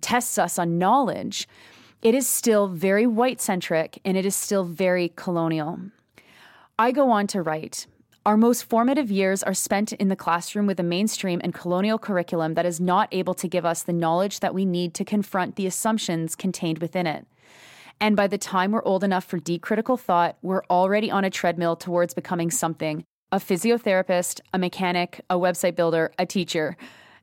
tests 0.00 0.38
us 0.38 0.60
on 0.60 0.78
knowledge, 0.78 1.48
it 2.02 2.14
is 2.14 2.28
still 2.28 2.68
very 2.68 3.04
white 3.04 3.40
centric 3.40 3.98
and 4.04 4.16
it 4.16 4.24
is 4.24 4.36
still 4.36 4.62
very 4.62 5.12
colonial. 5.16 5.80
I 6.78 6.92
go 6.92 7.10
on 7.10 7.26
to 7.28 7.40
write 7.42 7.86
our 8.26 8.36
most 8.36 8.64
formative 8.64 9.08
years 9.08 9.44
are 9.44 9.54
spent 9.54 9.92
in 9.92 10.08
the 10.08 10.16
classroom 10.16 10.66
with 10.66 10.80
a 10.80 10.82
mainstream 10.82 11.40
and 11.44 11.54
colonial 11.54 11.96
curriculum 11.96 12.54
that 12.54 12.66
is 12.66 12.80
not 12.80 13.08
able 13.12 13.34
to 13.34 13.46
give 13.46 13.64
us 13.64 13.84
the 13.84 13.92
knowledge 13.92 14.40
that 14.40 14.52
we 14.52 14.64
need 14.64 14.94
to 14.94 15.04
confront 15.04 15.54
the 15.54 15.68
assumptions 15.68 16.34
contained 16.34 16.78
within 16.78 17.06
it. 17.06 17.24
And 18.00 18.16
by 18.16 18.26
the 18.26 18.36
time 18.36 18.72
we're 18.72 18.84
old 18.84 19.04
enough 19.04 19.24
for 19.24 19.38
deep 19.38 19.62
critical 19.62 19.96
thought, 19.96 20.38
we're 20.42 20.64
already 20.68 21.08
on 21.08 21.22
a 21.24 21.30
treadmill 21.30 21.76
towards 21.76 22.14
becoming 22.14 22.50
something 22.50 23.04
a 23.30 23.38
physiotherapist, 23.38 24.40
a 24.52 24.58
mechanic, 24.58 25.20
a 25.30 25.36
website 25.36 25.76
builder, 25.76 26.10
a 26.18 26.26
teacher. 26.26 26.76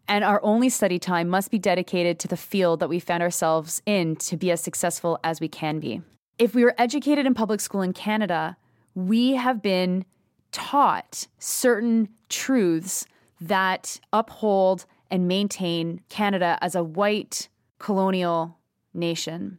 And 0.07 0.23
our 0.23 0.41
only 0.41 0.69
study 0.69 0.99
time 0.99 1.27
must 1.27 1.51
be 1.51 1.59
dedicated 1.59 2.17
to 2.19 2.27
the 2.29 2.37
field 2.37 2.79
that 2.79 2.89
we 2.89 2.99
found 2.99 3.21
ourselves 3.21 3.81
in 3.85 4.15
to 4.17 4.37
be 4.37 4.51
as 4.51 4.61
successful 4.61 5.19
as 5.23 5.41
we 5.41 5.49
can 5.49 5.79
be. 5.79 6.01
If 6.39 6.55
we 6.55 6.63
were 6.63 6.75
educated 6.77 7.25
in 7.25 7.33
public 7.33 7.59
school 7.59 7.81
in 7.81 7.93
Canada, 7.93 8.57
we 8.95 9.33
have 9.33 9.61
been 9.61 10.05
taught 10.51 11.27
certain 11.39 12.09
truths 12.29 13.05
that 13.41 13.99
uphold 14.11 14.85
and 15.11 15.27
maintain 15.27 16.01
Canada 16.09 16.57
as 16.61 16.75
a 16.75 16.83
white 16.83 17.49
colonial 17.79 18.57
nation. 18.93 19.57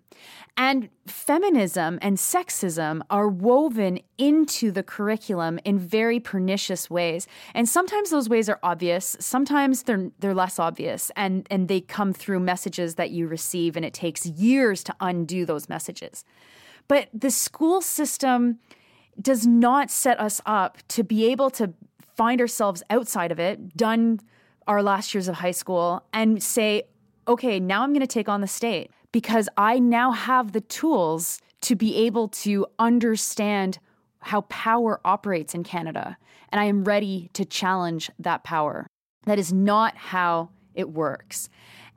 And 0.56 0.88
feminism 1.06 1.98
and 2.00 2.16
sexism 2.16 3.02
are 3.10 3.28
woven 3.28 3.98
into 4.16 4.70
the 4.70 4.84
curriculum 4.84 5.58
in 5.64 5.78
very 5.78 6.20
pernicious 6.20 6.88
ways. 6.88 7.26
And 7.54 7.68
sometimes 7.68 8.10
those 8.10 8.28
ways 8.28 8.48
are 8.48 8.60
obvious, 8.62 9.16
sometimes 9.18 9.82
they're 9.82 10.10
they're 10.20 10.34
less 10.34 10.58
obvious 10.60 11.10
and 11.16 11.46
and 11.50 11.66
they 11.66 11.80
come 11.80 12.12
through 12.12 12.40
messages 12.40 12.94
that 12.94 13.10
you 13.10 13.26
receive 13.26 13.76
and 13.76 13.84
it 13.84 13.94
takes 13.94 14.26
years 14.26 14.84
to 14.84 14.94
undo 15.00 15.44
those 15.44 15.68
messages. 15.68 16.24
But 16.86 17.08
the 17.12 17.30
school 17.30 17.80
system 17.80 18.60
does 19.20 19.46
not 19.46 19.90
set 19.90 20.18
us 20.20 20.40
up 20.46 20.78
to 20.88 21.02
be 21.04 21.26
able 21.30 21.50
to 21.50 21.72
find 22.16 22.40
ourselves 22.40 22.82
outside 22.90 23.32
of 23.32 23.38
it, 23.38 23.76
done 23.76 24.20
our 24.66 24.82
last 24.82 25.14
years 25.14 25.28
of 25.28 25.36
high 25.36 25.50
school, 25.50 26.04
and 26.12 26.42
say, 26.42 26.84
okay, 27.26 27.58
now 27.58 27.82
I'm 27.82 27.92
going 27.92 28.00
to 28.00 28.06
take 28.06 28.28
on 28.28 28.40
the 28.40 28.46
state 28.46 28.90
because 29.12 29.48
I 29.56 29.78
now 29.78 30.12
have 30.12 30.52
the 30.52 30.60
tools 30.60 31.40
to 31.62 31.74
be 31.74 31.96
able 31.96 32.28
to 32.28 32.66
understand 32.78 33.78
how 34.20 34.42
power 34.42 35.00
operates 35.04 35.54
in 35.54 35.64
Canada. 35.64 36.16
And 36.50 36.60
I 36.60 36.64
am 36.64 36.84
ready 36.84 37.30
to 37.34 37.44
challenge 37.44 38.10
that 38.18 38.44
power. 38.44 38.86
That 39.26 39.38
is 39.38 39.52
not 39.52 39.96
how 39.96 40.50
it 40.74 40.90
works. 40.90 41.48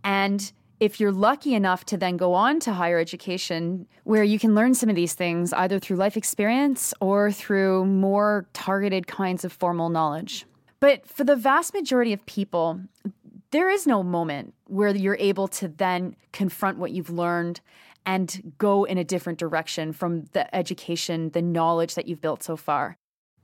And 0.03 0.51
if 0.79 0.99
you're 0.99 1.11
lucky 1.11 1.53
enough 1.53 1.85
to 1.85 1.97
then 1.97 2.17
go 2.17 2.33
on 2.33 2.59
to 2.61 2.73
higher 2.73 2.99
education, 2.99 3.87
where 4.03 4.23
you 4.23 4.37
can 4.37 4.53
learn 4.53 4.73
some 4.73 4.89
of 4.89 4.95
these 4.95 5.13
things 5.13 5.53
either 5.53 5.79
through 5.79 5.97
life 5.97 6.17
experience 6.17 6.93
or 7.01 7.31
through 7.31 7.85
more 7.85 8.47
targeted 8.53 9.07
kinds 9.07 9.43
of 9.43 9.51
formal 9.51 9.89
knowledge. 9.89 10.45
But 10.79 11.07
for 11.07 11.23
the 11.23 11.35
vast 11.35 11.73
majority 11.73 12.13
of 12.13 12.25
people, 12.25 12.81
there 13.51 13.69
is 13.69 13.87
no 13.87 14.03
moment 14.03 14.53
where 14.65 14.95
you're 14.95 15.17
able 15.19 15.47
to 15.47 15.67
then 15.67 16.15
confront 16.31 16.77
what 16.77 16.91
you've 16.91 17.09
learned 17.09 17.61
and 18.05 18.53
go 18.57 18.83
in 18.83 18.97
a 18.97 19.03
different 19.03 19.39
direction 19.39 19.91
from 19.91 20.25
the 20.33 20.53
education, 20.55 21.31
the 21.31 21.41
knowledge 21.41 21.95
that 21.95 22.07
you've 22.07 22.21
built 22.21 22.43
so 22.43 22.55
far. 22.55 22.97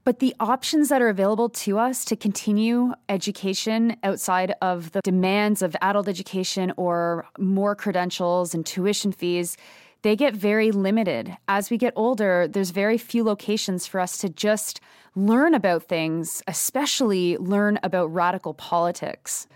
But 0.05 0.19
the 0.19 0.35
options 0.39 0.89
that 0.89 1.01
are 1.01 1.07
available 1.07 1.47
to 1.49 1.79
us 1.79 2.03
to 2.05 2.15
continue 2.17 2.93
education 3.07 3.95
outside 4.03 4.53
of 4.61 4.91
the 4.91 5.01
demands 5.01 5.61
of 5.61 5.77
adult 5.81 6.09
education 6.09 6.73
or 6.75 7.25
more 7.39 7.73
credentials 7.73 8.53
and 8.53 8.65
tuition 8.65 9.13
fees, 9.13 9.55
they 10.01 10.17
get 10.17 10.35
very 10.35 10.71
limited. 10.71 11.37
As 11.47 11.69
we 11.69 11.77
get 11.77 11.93
older, 11.95 12.49
there's 12.49 12.71
very 12.71 12.97
few 12.97 13.23
locations 13.23 13.87
for 13.87 14.01
us 14.01 14.17
to 14.17 14.27
just 14.27 14.81
learn 15.15 15.53
about 15.53 15.83
things, 15.83 16.43
especially 16.47 17.37
learn 17.37 17.79
about 17.81 18.13
radical 18.13 18.53
politics. 18.53 19.47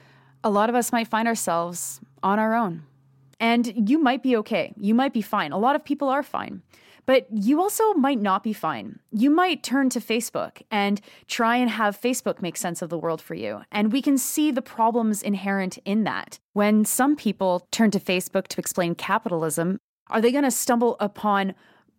A 0.45 0.49
lot 0.49 0.69
of 0.69 0.75
us 0.75 0.93
might 0.93 1.09
find 1.09 1.27
ourselves 1.27 1.99
on 2.23 2.39
our 2.39 2.55
own. 2.55 2.83
And 3.39 3.89
you 3.89 4.01
might 4.01 4.23
be 4.23 4.37
okay. 4.37 4.73
You 4.77 4.93
might 4.93 5.13
be 5.13 5.21
fine. 5.21 5.51
A 5.51 5.57
lot 5.57 5.75
of 5.75 5.83
people 5.83 6.07
are 6.07 6.23
fine. 6.23 6.61
But 7.07 7.25
you 7.31 7.61
also 7.61 7.93
might 7.93 8.19
not 8.19 8.43
be 8.43 8.51
fine. 8.51 8.99
You 9.11 9.29
might 9.29 9.63
turn 9.63 9.89
to 9.91 9.99
Facebook 9.99 10.61
and 10.69 10.99
try 11.27 11.55
and 11.55 11.69
have 11.69 11.99
Facebook 11.99 12.41
make 12.41 12.57
sense 12.57 12.81
of 12.81 12.89
the 12.89 12.97
world 12.97 13.21
for 13.21 13.33
you. 13.33 13.61
And 13.71 13.93
we 13.93 14.01
can 14.01 14.17
see 14.17 14.51
the 14.51 14.61
problems 14.61 15.23
inherent 15.23 15.79
in 15.85 16.03
that. 16.03 16.37
When 16.51 16.83
some 16.83 17.15
people 17.15 17.65
turn 17.71 17.91
to 17.91 17.99
Facebook 17.99 18.47
to 18.49 18.59
explain 18.59 18.93
capitalism, 18.93 19.79
are 20.09 20.19
they 20.19 20.33
going 20.33 20.43
to 20.43 20.51
stumble 20.51 20.97
upon 20.99 21.55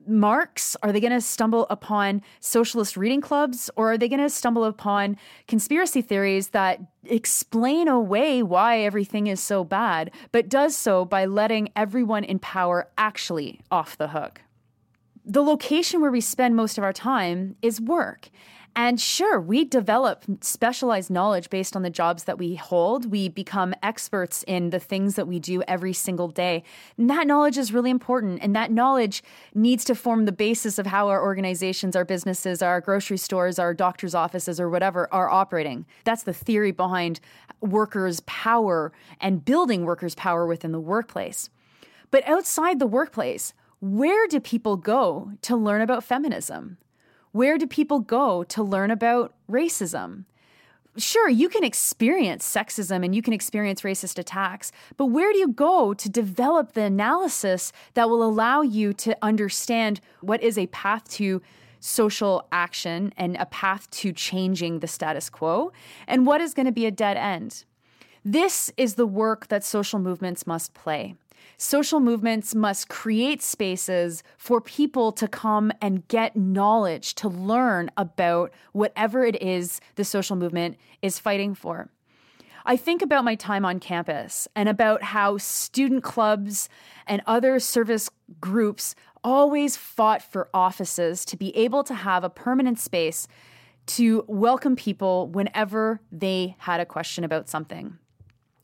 Marx? 0.07 0.77
Are 0.83 0.93
they 0.93 1.01
going 1.01 1.13
to 1.13 1.23
stumble 1.23 1.67
upon 1.71 2.23
socialist 2.41 2.97
reading 2.97 3.23
clubs? 3.23 3.71
Or 3.77 3.93
are 3.93 3.99
they 3.99 4.09
going 4.09 4.21
to 4.21 4.31
stumble 4.31 4.65
upon 4.65 5.17
conspiracy 5.47 6.03
theories 6.03 6.49
that 6.49 6.81
explain 7.05 7.89
away 7.89 8.43
why 8.43 8.81
everything 8.81 9.27
is 9.27 9.41
so 9.41 9.65
bad, 9.65 10.11
but 10.33 10.51
does 10.51 10.77
so 10.77 11.07
by 11.07 11.25
letting 11.25 11.71
everyone 11.75 12.25
in 12.25 12.39
power 12.39 12.89
actually 12.99 13.61
off 13.71 13.97
the 13.97 14.09
hook? 14.09 14.43
The 15.29 15.43
location 15.43 16.01
where 16.01 16.11
we 16.11 16.23
spend 16.23 16.57
most 16.57 16.79
of 16.79 16.85
our 16.85 16.93
time 16.93 17.55
is 17.61 17.81
work. 17.81 18.31
And 18.75 19.01
sure, 19.01 19.41
we 19.41 19.65
develop 19.65 20.25
specialized 20.41 21.11
knowledge 21.11 21.51
based 21.51 21.75
on 21.75 21.83
the 21.83 21.91
jobs 21.91 22.25
that 22.25 22.39
we 22.39 22.55
hold. 22.55 23.11
We 23.11 23.29
become 23.29 23.75
experts 23.83 24.45
in 24.47 24.71
the 24.71 24.79
things 24.79 25.17
that 25.17 25.27
we 25.27 25.39
do 25.39 25.63
every 25.63 25.93
single 25.93 26.29
day. 26.29 26.63
And 26.97 27.11
that 27.11 27.27
knowledge 27.27 27.59
is 27.59 27.73
really 27.73 27.91
important. 27.91 28.39
And 28.41 28.55
that 28.57 28.71
knowledge 28.71 29.23
needs 29.53 29.85
to 29.87 29.95
form 29.95 30.25
the 30.25 30.33
basis 30.33 30.79
of 30.79 30.87
how 30.87 31.09
our 31.09 31.23
organizations, 31.23 31.97
our 31.97 32.05
businesses, 32.05 32.63
our 32.63 32.81
grocery 32.81 33.19
stores, 33.19 33.59
our 33.59 33.75
doctor's 33.75 34.15
offices, 34.15 34.61
or 34.61 34.71
whatever 34.71 35.13
are 35.13 35.29
operating. 35.29 35.85
That's 36.05 36.23
the 36.23 36.33
theory 36.33 36.73
behind 36.73 37.21
workers' 37.61 38.21
power 38.21 38.93
and 39.21 39.45
building 39.45 39.85
workers' 39.85 40.15
power 40.15 40.47
within 40.47 40.73
the 40.73 40.81
workplace. 40.81 41.51
But 42.11 42.27
outside 42.27 42.79
the 42.79 42.87
workplace, 42.87 43.53
where 43.81 44.27
do 44.27 44.41
people 44.41 44.77
go 44.77 45.33
to 45.43 45.57
learn 45.57 45.81
about 45.81 46.03
feminism? 46.03 46.79
Where 47.33 47.59
do 47.59 47.67
people 47.67 48.01
go 48.01 48.43
to 48.45 48.63
learn 48.63 48.91
about 48.91 49.35
racism? 49.49 50.25
Sure, 50.97 51.29
you 51.29 51.49
can 51.49 51.63
experience 51.63 52.45
sexism 52.51 53.05
and 53.05 53.15
you 53.15 53.23
can 53.23 53.33
experience 53.33 53.83
racist 53.83 54.19
attacks, 54.19 54.73
but 54.97 55.07
where 55.07 55.33
do 55.33 55.39
you 55.39 55.49
go 55.49 55.95
to 55.95 56.09
develop 56.09 56.73
the 56.73 56.83
analysis 56.83 57.73
that 57.95 58.09
will 58.09 58.25
allow 58.25 58.63
you 58.63 58.93
to 58.95 59.17
understand 59.23 60.01
what 60.23 60.43
is 60.43 60.59
a 60.59 60.67
path 60.69 61.09
to 61.11 61.41
social 61.79 62.49
action 62.51 63.13
and 63.17 63.37
a 63.37 63.47
path 63.47 63.89
to 63.91 64.13
changing 64.13 64.81
the 64.81 64.89
status 64.89 65.31
quo 65.31 65.71
and 66.09 66.27
what 66.27 66.41
is 66.41 66.53
going 66.53 66.67
to 66.67 66.73
be 66.73 66.87
a 66.87 66.91
dead 66.91 67.17
end? 67.17 67.65
This 68.25 68.73
is 68.77 68.95
the 68.95 69.07
work 69.07 69.47
that 69.49 69.63
social 69.63 70.01
movements 70.01 70.49
must 70.49 70.75
play. 70.75 71.15
Social 71.57 72.01
movements 72.01 72.55
must 72.55 72.89
create 72.89 73.43
spaces 73.43 74.23
for 74.37 74.61
people 74.61 75.13
to 75.13 75.27
come 75.27 75.73
and 75.81 76.07
get 76.09 76.37
knowledge, 76.37 77.15
to 77.17 77.29
learn 77.29 77.91
about 77.97 78.53
whatever 78.73 79.25
it 79.25 79.43
is 79.43 79.81
the 79.97 80.05
social 80.05 80.37
movement 80.37 80.77
is 81.03 81.19
fighting 81.19 81.55
for. 81.55 81.91
I 82.65 82.77
think 82.77 83.01
about 83.01 83.25
my 83.25 83.35
time 83.35 83.65
on 83.65 83.81
campus 83.81 84.47
and 84.55 84.69
about 84.69 85.03
how 85.03 85.39
student 85.39 86.03
clubs 86.03 86.69
and 87.07 87.23
other 87.27 87.59
service 87.61 88.11
groups 88.41 88.95
always 89.25 89.77
fought 89.77 90.23
for 90.23 90.51
offices 90.53 91.25
to 91.25 91.37
be 91.37 91.57
able 91.57 91.83
to 91.85 91.95
have 91.95 92.25
a 92.25 92.31
permanent 92.31 92.79
space 92.79 93.27
to 93.87 94.23
welcome 94.29 94.77
people 94.77 95.29
whenever 95.29 96.01
they 96.13 96.57
had 96.59 96.79
a 96.79 96.87
question 96.87 97.25
about 97.25 97.49
something. 97.49 97.99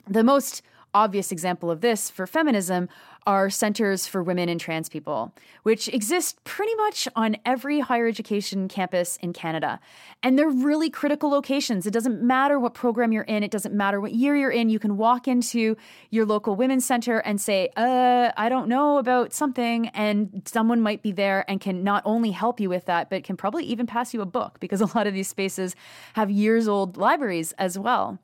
The 0.07 0.23
most 0.23 0.63
obvious 0.95 1.33
example 1.33 1.71
of 1.71 1.81
this 1.81 2.09
for 2.09 2.27
feminism 2.27 2.89
are 3.27 3.49
centers 3.49 4.07
for 4.07 4.23
women 4.23 4.49
and 4.49 4.61
trans 4.61 4.89
people, 4.89 5.33
which 5.63 5.89
exist 5.89 6.43
pretty 6.45 6.75
much 6.75 7.09
on 7.17 7.37
every 7.45 7.81
higher 7.81 8.07
education 8.07 8.69
campus 8.69 9.17
in 9.23 9.33
Canada. 9.33 9.81
And 10.23 10.39
they're 10.39 10.51
really 10.51 10.91
critical 10.91 11.31
locations. 11.31 11.87
It 11.87 11.93
doesn't 11.93 12.23
matter 12.23 12.59
what 12.59 12.75
program 12.75 13.13
you're 13.13 13.25
in, 13.25 13.43
it 13.43 13.51
doesn't 13.51 13.75
matter 13.75 14.01
what 14.01 14.13
year 14.13 14.37
you're 14.37 14.51
in. 14.51 14.69
You 14.69 14.79
can 14.79 14.97
walk 14.97 15.27
into 15.27 15.77
your 16.11 16.27
local 16.27 16.55
women's 16.55 16.85
center 16.85 17.19
and 17.19 17.41
say, 17.41 17.71
uh, 17.77 18.31
I 18.37 18.49
don't 18.49 18.69
know 18.69 18.99
about 18.99 19.33
something. 19.33 19.89
And 19.89 20.43
someone 20.45 20.83
might 20.83 21.03
be 21.03 21.13
there 21.13 21.45
and 21.49 21.61
can 21.61 21.83
not 21.83 22.03
only 22.05 22.31
help 22.31 22.61
you 22.61 22.69
with 22.69 22.85
that, 22.87 23.09
but 23.09 23.25
can 23.25 23.37
probably 23.37 23.65
even 23.65 23.87
pass 23.87 24.13
you 24.13 24.21
a 24.21 24.27
book 24.27 24.61
because 24.61 24.81
a 24.81 24.87
lot 24.97 25.07
of 25.07 25.15
these 25.15 25.29
spaces 25.29 25.75
have 26.13 26.31
years 26.31 26.69
old 26.69 26.99
libraries 26.99 27.53
as 27.53 27.79
well. 27.79 28.19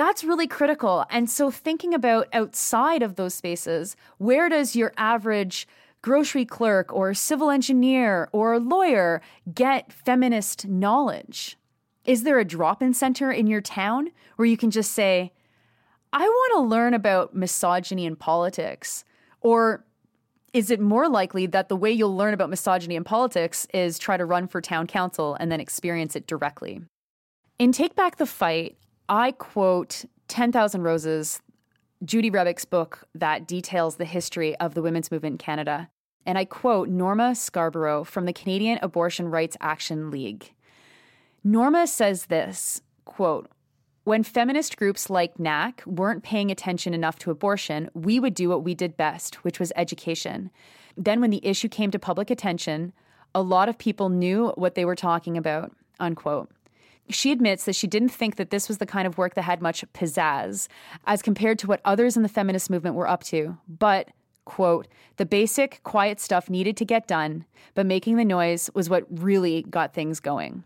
That's 0.00 0.24
really 0.24 0.46
critical. 0.46 1.04
And 1.10 1.28
so, 1.28 1.50
thinking 1.50 1.92
about 1.92 2.26
outside 2.32 3.02
of 3.02 3.16
those 3.16 3.34
spaces, 3.34 3.96
where 4.16 4.48
does 4.48 4.74
your 4.74 4.94
average 4.96 5.68
grocery 6.00 6.46
clerk 6.46 6.90
or 6.90 7.12
civil 7.12 7.50
engineer 7.50 8.30
or 8.32 8.58
lawyer 8.58 9.20
get 9.52 9.92
feminist 9.92 10.66
knowledge? 10.66 11.58
Is 12.06 12.22
there 12.22 12.38
a 12.38 12.46
drop 12.46 12.80
in 12.80 12.94
center 12.94 13.30
in 13.30 13.46
your 13.46 13.60
town 13.60 14.08
where 14.36 14.46
you 14.46 14.56
can 14.56 14.70
just 14.70 14.92
say, 14.92 15.32
I 16.14 16.26
want 16.26 16.52
to 16.54 16.60
learn 16.60 16.94
about 16.94 17.36
misogyny 17.36 18.06
in 18.06 18.16
politics? 18.16 19.04
Or 19.42 19.84
is 20.54 20.70
it 20.70 20.80
more 20.80 21.10
likely 21.10 21.44
that 21.44 21.68
the 21.68 21.76
way 21.76 21.92
you'll 21.92 22.16
learn 22.16 22.32
about 22.32 22.48
misogyny 22.48 22.96
in 22.96 23.04
politics 23.04 23.66
is 23.74 23.98
try 23.98 24.16
to 24.16 24.24
run 24.24 24.48
for 24.48 24.62
town 24.62 24.86
council 24.86 25.36
and 25.38 25.52
then 25.52 25.60
experience 25.60 26.16
it 26.16 26.26
directly? 26.26 26.80
In 27.58 27.72
Take 27.72 27.94
Back 27.94 28.16
the 28.16 28.24
Fight, 28.24 28.78
I 29.10 29.32
quote 29.32 30.04
10,000 30.28 30.82
Roses, 30.82 31.40
Judy 32.04 32.30
Rebick's 32.30 32.64
book 32.64 33.08
that 33.12 33.48
details 33.48 33.96
the 33.96 34.04
history 34.04 34.54
of 34.58 34.74
the 34.74 34.82
women's 34.82 35.10
movement 35.10 35.34
in 35.34 35.38
Canada. 35.38 35.90
And 36.24 36.38
I 36.38 36.44
quote 36.44 36.88
Norma 36.88 37.34
Scarborough 37.34 38.04
from 38.04 38.24
the 38.24 38.32
Canadian 38.32 38.78
Abortion 38.82 39.26
Rights 39.26 39.56
Action 39.60 40.12
League. 40.12 40.54
Norma 41.42 41.88
says 41.88 42.26
this 42.26 42.82
quote, 43.04 43.50
when 44.04 44.22
feminist 44.22 44.76
groups 44.76 45.10
like 45.10 45.40
NAC 45.40 45.82
weren't 45.86 46.22
paying 46.22 46.52
attention 46.52 46.94
enough 46.94 47.18
to 47.18 47.32
abortion, 47.32 47.90
we 47.94 48.20
would 48.20 48.34
do 48.34 48.48
what 48.48 48.62
we 48.62 48.76
did 48.76 48.96
best, 48.96 49.42
which 49.44 49.58
was 49.58 49.72
education. 49.74 50.50
Then, 50.96 51.20
when 51.20 51.30
the 51.30 51.44
issue 51.44 51.68
came 51.68 51.90
to 51.90 51.98
public 51.98 52.30
attention, 52.30 52.92
a 53.34 53.42
lot 53.42 53.68
of 53.68 53.76
people 53.76 54.08
knew 54.08 54.52
what 54.54 54.74
they 54.74 54.84
were 54.84 54.96
talking 54.96 55.36
about. 55.36 55.72
Unquote. 55.98 56.50
She 57.08 57.32
admits 57.32 57.64
that 57.64 57.74
she 57.74 57.86
didn't 57.86 58.10
think 58.10 58.36
that 58.36 58.50
this 58.50 58.68
was 58.68 58.78
the 58.78 58.86
kind 58.86 59.06
of 59.06 59.18
work 59.18 59.34
that 59.34 59.42
had 59.42 59.60
much 59.60 59.84
pizzazz 59.92 60.68
as 61.06 61.22
compared 61.22 61.58
to 61.60 61.66
what 61.66 61.80
others 61.84 62.16
in 62.16 62.22
the 62.22 62.28
feminist 62.28 62.70
movement 62.70 62.94
were 62.94 63.08
up 63.08 63.24
to, 63.24 63.58
but 63.68 64.10
quote, 64.44 64.88
the 65.16 65.26
basic, 65.26 65.80
quiet 65.82 66.20
stuff 66.20 66.50
needed 66.50 66.76
to 66.76 66.84
get 66.84 67.06
done, 67.06 67.44
but 67.74 67.86
making 67.86 68.16
the 68.16 68.24
noise 68.24 68.70
was 68.74 68.90
what 68.90 69.06
really 69.08 69.62
got 69.62 69.94
things 69.94 70.18
going. 70.20 70.64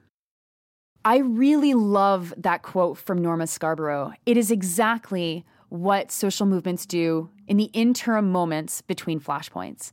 I 1.04 1.18
really 1.18 1.74
love 1.74 2.32
that 2.36 2.62
quote 2.62 2.96
from 2.96 3.20
Norma 3.20 3.46
Scarborough. 3.46 4.14
It 4.24 4.38
is 4.38 4.50
exactly 4.50 5.44
what 5.68 6.10
social 6.10 6.46
movements 6.46 6.86
do 6.86 7.28
in 7.46 7.58
the 7.58 7.70
interim 7.74 8.32
moments 8.32 8.80
between 8.80 9.20
flashpoints. 9.20 9.92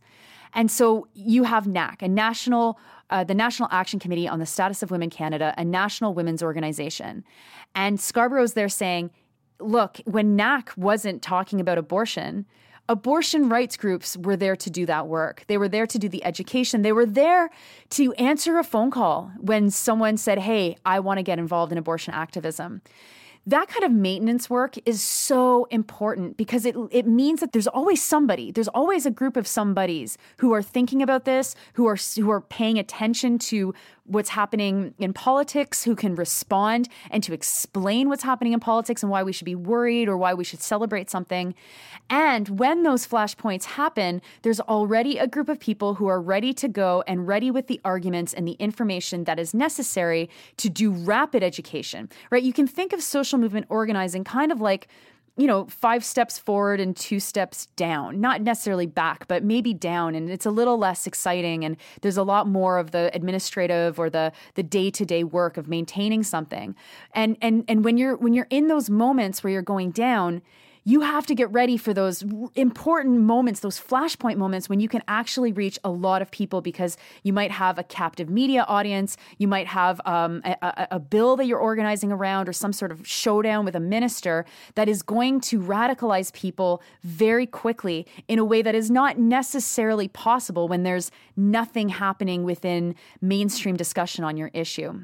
And 0.53 0.71
so 0.71 1.07
you 1.13 1.43
have 1.43 1.67
NAC, 1.67 2.01
a 2.01 2.07
national, 2.07 2.79
uh, 3.11 3.23
the 3.23 3.35
National 3.35 3.67
Action 3.71 3.99
Committee 3.99 4.27
on 4.27 4.39
the 4.39 4.45
Status 4.45 4.81
of 4.81 4.89
Women 4.89 5.09
Canada, 5.09 5.53
a 5.57 5.65
national 5.65 6.13
women's 6.13 6.41
organization. 6.41 7.23
And 7.75 7.99
Scarborough's 7.99 8.53
there 8.53 8.69
saying, 8.69 9.11
look, 9.59 10.01
when 10.05 10.35
NAC 10.35 10.71
wasn't 10.75 11.21
talking 11.21 11.59
about 11.61 11.77
abortion, 11.77 12.45
abortion 12.89 13.49
rights 13.49 13.77
groups 13.77 14.17
were 14.17 14.35
there 14.35 14.55
to 14.55 14.69
do 14.69 14.85
that 14.85 15.07
work. 15.07 15.43
They 15.47 15.57
were 15.57 15.69
there 15.69 15.85
to 15.87 15.99
do 15.99 16.09
the 16.09 16.23
education. 16.23 16.81
They 16.81 16.91
were 16.91 17.05
there 17.05 17.49
to 17.91 18.13
answer 18.13 18.57
a 18.57 18.63
phone 18.63 18.91
call 18.91 19.31
when 19.39 19.69
someone 19.69 20.17
said, 20.17 20.39
Hey, 20.39 20.77
I 20.85 20.99
want 20.99 21.19
to 21.19 21.23
get 21.23 21.39
involved 21.39 21.71
in 21.71 21.77
abortion 21.77 22.13
activism 22.13 22.81
that 23.47 23.67
kind 23.67 23.83
of 23.83 23.91
maintenance 23.91 24.49
work 24.49 24.75
is 24.85 25.01
so 25.01 25.65
important 25.71 26.37
because 26.37 26.65
it 26.65 26.75
it 26.91 27.07
means 27.07 27.39
that 27.39 27.53
there's 27.53 27.67
always 27.67 28.01
somebody 28.01 28.51
there's 28.51 28.67
always 28.69 29.05
a 29.05 29.11
group 29.11 29.35
of 29.35 29.47
somebodies 29.47 30.17
who 30.37 30.53
are 30.53 30.61
thinking 30.61 31.01
about 31.01 31.25
this 31.25 31.55
who 31.73 31.87
are 31.87 31.97
who 32.15 32.29
are 32.29 32.41
paying 32.41 32.77
attention 32.77 33.39
to 33.39 33.73
what's 34.05 34.29
happening 34.29 34.93
in 34.97 35.13
politics 35.13 35.83
who 35.83 35.95
can 35.95 36.15
respond 36.15 36.89
and 37.09 37.23
to 37.23 37.33
explain 37.33 38.09
what's 38.09 38.23
happening 38.23 38.53
in 38.53 38.59
politics 38.59 39.03
and 39.03 39.11
why 39.11 39.23
we 39.23 39.31
should 39.31 39.45
be 39.45 39.55
worried 39.55 40.09
or 40.09 40.17
why 40.17 40.33
we 40.33 40.43
should 40.43 40.61
celebrate 40.61 41.09
something. 41.09 41.53
And 42.09 42.59
when 42.59 42.83
those 42.83 43.07
flashpoints 43.07 43.65
happen 43.65 44.21
there's 44.41 44.59
already 44.59 45.17
a 45.17 45.27
group 45.27 45.49
of 45.49 45.59
people 45.59 45.95
who 45.95 46.07
are 46.07 46.21
ready 46.21 46.53
to 46.53 46.67
go 46.67 47.03
and 47.07 47.27
ready 47.27 47.51
with 47.51 47.67
the 47.67 47.79
arguments 47.85 48.33
and 48.33 48.47
the 48.47 48.53
information 48.53 49.23
that 49.25 49.39
is 49.39 49.53
necessary 49.53 50.29
to 50.57 50.69
do 50.69 50.91
rapid 50.91 51.43
education 51.43 52.09
right? 52.29 52.43
You 52.43 52.53
can 52.53 52.67
think 52.67 52.93
of 52.93 53.01
social 53.01 53.39
movement 53.39 53.65
organizing 53.69 54.23
kind 54.23 54.51
of 54.51 54.61
like 54.61 54.87
you 55.41 55.47
know, 55.47 55.65
five 55.65 56.05
steps 56.05 56.37
forward 56.37 56.79
and 56.79 56.95
two 56.95 57.19
steps 57.19 57.65
down. 57.75 58.21
Not 58.21 58.41
necessarily 58.41 58.85
back, 58.85 59.27
but 59.27 59.43
maybe 59.43 59.73
down. 59.73 60.13
And 60.13 60.29
it's 60.29 60.45
a 60.45 60.51
little 60.51 60.77
less 60.77 61.07
exciting. 61.07 61.65
And 61.65 61.77
there's 62.01 62.15
a 62.15 62.21
lot 62.21 62.47
more 62.47 62.77
of 62.77 62.91
the 62.91 63.09
administrative 63.15 63.97
or 63.97 64.07
the 64.07 64.31
the 64.53 64.61
day-to-day 64.61 65.23
work 65.23 65.57
of 65.57 65.67
maintaining 65.67 66.21
something. 66.21 66.75
And 67.15 67.37
and 67.41 67.65
and 67.67 67.83
when 67.83 67.97
you're 67.97 68.15
when 68.17 68.35
you're 68.35 68.45
in 68.51 68.67
those 68.67 68.91
moments 68.91 69.43
where 69.43 69.51
you're 69.51 69.63
going 69.63 69.89
down, 69.89 70.43
you 70.83 71.01
have 71.01 71.27
to 71.27 71.35
get 71.35 71.51
ready 71.51 71.77
for 71.77 71.93
those 71.93 72.23
important 72.55 73.19
moments, 73.19 73.59
those 73.59 73.79
flashpoint 73.79 74.37
moments 74.37 74.67
when 74.67 74.79
you 74.79 74.89
can 74.89 75.03
actually 75.07 75.51
reach 75.51 75.77
a 75.83 75.89
lot 75.91 76.21
of 76.21 76.31
people 76.31 76.61
because 76.61 76.97
you 77.23 77.31
might 77.33 77.51
have 77.51 77.77
a 77.77 77.83
captive 77.83 78.29
media 78.29 78.65
audience, 78.67 79.15
you 79.37 79.47
might 79.47 79.67
have 79.67 80.01
um, 80.05 80.41
a, 80.43 80.87
a 80.91 80.99
bill 80.99 81.35
that 81.35 81.45
you're 81.45 81.59
organizing 81.59 82.11
around, 82.11 82.49
or 82.49 82.53
some 82.53 82.73
sort 82.73 82.91
of 82.91 83.07
showdown 83.07 83.63
with 83.63 83.75
a 83.75 83.79
minister 83.79 84.45
that 84.75 84.89
is 84.89 85.03
going 85.03 85.39
to 85.39 85.59
radicalize 85.59 86.33
people 86.33 86.81
very 87.03 87.45
quickly 87.45 88.07
in 88.27 88.39
a 88.39 88.45
way 88.45 88.61
that 88.61 88.73
is 88.73 88.89
not 88.89 89.19
necessarily 89.19 90.07
possible 90.07 90.67
when 90.67 90.83
there's 90.83 91.11
nothing 91.37 91.89
happening 91.89 92.43
within 92.43 92.95
mainstream 93.21 93.75
discussion 93.75 94.23
on 94.23 94.35
your 94.35 94.49
issue. 94.53 95.03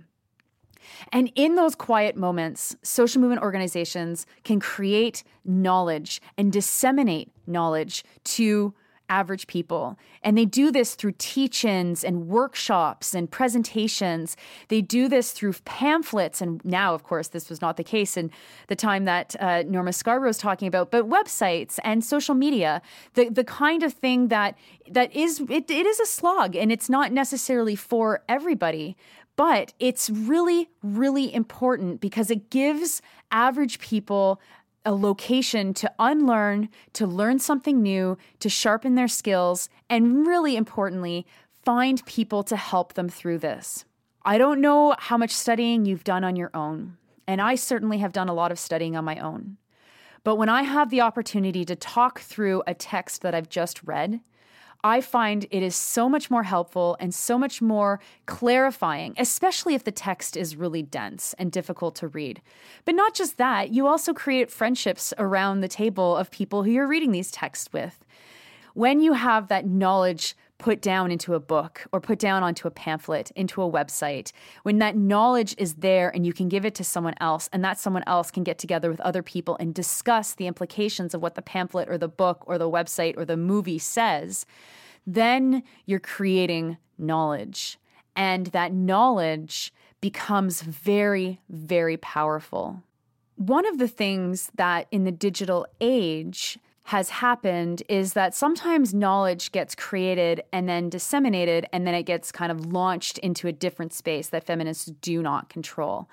And 1.11 1.31
in 1.35 1.55
those 1.55 1.75
quiet 1.75 2.15
moments, 2.15 2.75
social 2.83 3.21
movement 3.21 3.41
organizations 3.41 4.25
can 4.43 4.59
create 4.59 5.23
knowledge 5.45 6.21
and 6.37 6.51
disseminate 6.51 7.31
knowledge 7.45 8.03
to 8.23 8.73
average 9.09 9.47
people. 9.47 9.97
And 10.21 10.37
they 10.37 10.45
do 10.45 10.71
this 10.71 10.95
through 10.95 11.13
teach 11.17 11.63
ins 11.63 12.03
and 12.03 12.27
workshops 12.27 13.13
and 13.13 13.29
presentations. 13.29 14.35
They 14.67 14.81
do 14.81 15.07
this 15.07 15.31
through 15.31 15.53
pamphlets. 15.65 16.41
And 16.41 16.63
now, 16.65 16.93
of 16.93 17.03
course, 17.03 17.29
this 17.29 17.49
was 17.49 17.61
not 17.61 17.77
the 17.77 17.83
case 17.83 18.17
in 18.17 18.31
the 18.67 18.75
time 18.75 19.05
that 19.05 19.35
uh, 19.39 19.63
Norma 19.65 19.93
Scarborough 19.93 20.29
was 20.29 20.37
talking 20.37 20.67
about, 20.67 20.91
but 20.91 21.09
websites 21.09 21.79
and 21.83 22.03
social 22.03 22.35
media, 22.35 22.81
the, 23.13 23.29
the 23.29 23.43
kind 23.43 23.83
of 23.83 23.93
thing 23.93 24.27
that 24.27 24.57
that 24.89 25.13
is 25.15 25.41
it, 25.49 25.69
it 25.69 25.85
is 25.85 25.99
a 25.99 26.05
slog 26.05 26.55
and 26.55 26.71
it's 26.71 26.89
not 26.89 27.11
necessarily 27.11 27.75
for 27.75 28.23
everybody 28.27 28.95
but 29.37 29.71
it's 29.79 30.09
really, 30.09 30.69
really 30.83 31.33
important 31.33 32.01
because 32.01 32.29
it 32.29 32.49
gives 32.49 33.01
average 33.31 33.79
people 33.79 34.41
a 34.83 34.93
location 34.93 35.73
to 35.75 35.91
unlearn, 35.99 36.69
to 36.93 37.05
learn 37.05 37.39
something 37.39 37.81
new, 37.81 38.17
to 38.39 38.49
sharpen 38.49 38.95
their 38.95 39.07
skills, 39.07 39.69
and 39.89 40.25
really 40.27 40.57
importantly, 40.57 41.25
find 41.63 42.05
people 42.05 42.43
to 42.43 42.55
help 42.55 42.93
them 42.93 43.07
through 43.07 43.37
this. 43.37 43.85
I 44.25 44.37
don't 44.37 44.59
know 44.59 44.95
how 44.97 45.17
much 45.17 45.31
studying 45.31 45.85
you've 45.85 46.03
done 46.03 46.23
on 46.23 46.35
your 46.35 46.51
own, 46.53 46.97
and 47.27 47.39
I 47.41 47.55
certainly 47.55 47.99
have 47.99 48.13
done 48.13 48.29
a 48.29 48.33
lot 48.33 48.51
of 48.51 48.59
studying 48.59 48.95
on 48.95 49.05
my 49.05 49.19
own. 49.19 49.57
But 50.23 50.37
when 50.37 50.49
I 50.49 50.63
have 50.63 50.89
the 50.89 51.01
opportunity 51.01 51.63
to 51.65 51.75
talk 51.75 52.21
through 52.21 52.63
a 52.65 52.73
text 52.73 53.21
that 53.21 53.35
I've 53.35 53.49
just 53.49 53.83
read, 53.83 54.21
I 54.87 55.01
find 55.01 55.45
it 55.51 55.63
is 55.63 55.75
so 55.75 56.07
much 56.07 56.31
more 56.31 56.43
helpful 56.43 56.95
and 57.01 57.13
so 57.13 57.37
much 57.37 57.61
more 57.61 57.99
clarifying, 58.25 59.15
especially 59.17 59.75
if 59.75 59.83
the 59.83 59.91
text 59.91 60.37
is 60.37 60.55
really 60.55 60.81
dense 60.81 61.35
and 61.37 61.51
difficult 61.51 61.93
to 61.95 62.07
read. 62.07 62.41
But 62.85 62.95
not 62.95 63.13
just 63.13 63.35
that, 63.35 63.71
you 63.71 63.85
also 63.85 64.13
create 64.13 64.49
friendships 64.49 65.13
around 65.17 65.59
the 65.59 65.67
table 65.67 66.15
of 66.15 66.31
people 66.31 66.63
who 66.63 66.71
you're 66.71 66.87
reading 66.87 67.11
these 67.11 67.31
texts 67.31 67.73
with. 67.73 68.05
When 68.75 69.01
you 69.01 69.11
have 69.11 69.49
that 69.49 69.65
knowledge 69.65 70.37
put 70.57 70.81
down 70.81 71.11
into 71.11 71.35
a 71.35 71.39
book 71.39 71.85
or 71.91 72.01
put 72.01 72.19
down 72.19 72.43
onto 72.43 72.67
a 72.67 72.71
pamphlet, 72.71 73.31
into 73.35 73.61
a 73.61 73.71
website, 73.71 74.31
when 74.63 74.79
that 74.79 74.95
knowledge 74.95 75.53
is 75.57 75.75
there 75.75 76.09
and 76.09 76.25
you 76.25 76.33
can 76.33 76.49
give 76.49 76.65
it 76.65 76.75
to 76.75 76.83
someone 76.83 77.13
else, 77.21 77.49
and 77.53 77.63
that 77.63 77.79
someone 77.79 78.03
else 78.07 78.31
can 78.31 78.43
get 78.43 78.57
together 78.57 78.89
with 78.89 78.99
other 79.01 79.21
people 79.21 79.55
and 79.59 79.73
discuss 79.73 80.33
the 80.33 80.47
implications 80.47 81.13
of 81.13 81.21
what 81.21 81.35
the 81.35 81.41
pamphlet 81.41 81.89
or 81.89 81.97
the 81.97 82.07
book 82.07 82.43
or 82.47 82.57
the 82.57 82.69
website 82.69 83.15
or 83.17 83.25
the 83.25 83.37
movie 83.37 83.79
says, 83.79 84.45
then 85.05 85.63
you're 85.85 85.99
creating 85.99 86.77
knowledge. 86.97 87.77
And 88.15 88.47
that 88.47 88.73
knowledge 88.73 89.71
becomes 90.01 90.61
very, 90.61 91.39
very 91.49 91.97
powerful. 91.97 92.81
One 93.35 93.67
of 93.67 93.77
the 93.77 93.87
things 93.87 94.49
that 94.55 94.87
in 94.89 95.03
the 95.03 95.11
digital 95.11 95.67
age 95.79 96.57
has 96.87 97.09
happened 97.09 97.83
is 97.89 98.13
that 98.13 98.33
sometimes 98.33 98.93
knowledge 98.93 99.51
gets 99.51 99.75
created 99.75 100.41
and 100.53 100.69
then 100.69 100.89
disseminated, 100.89 101.65
and 101.73 101.85
then 101.85 101.93
it 101.93 102.03
gets 102.03 102.31
kind 102.31 102.49
of 102.49 102.65
launched 102.67 103.17
into 103.17 103.45
a 103.49 103.51
different 103.51 103.91
space 103.91 104.29
that 104.29 104.45
feminists 104.45 104.85
do 105.01 105.21
not 105.21 105.49
control. 105.49 106.09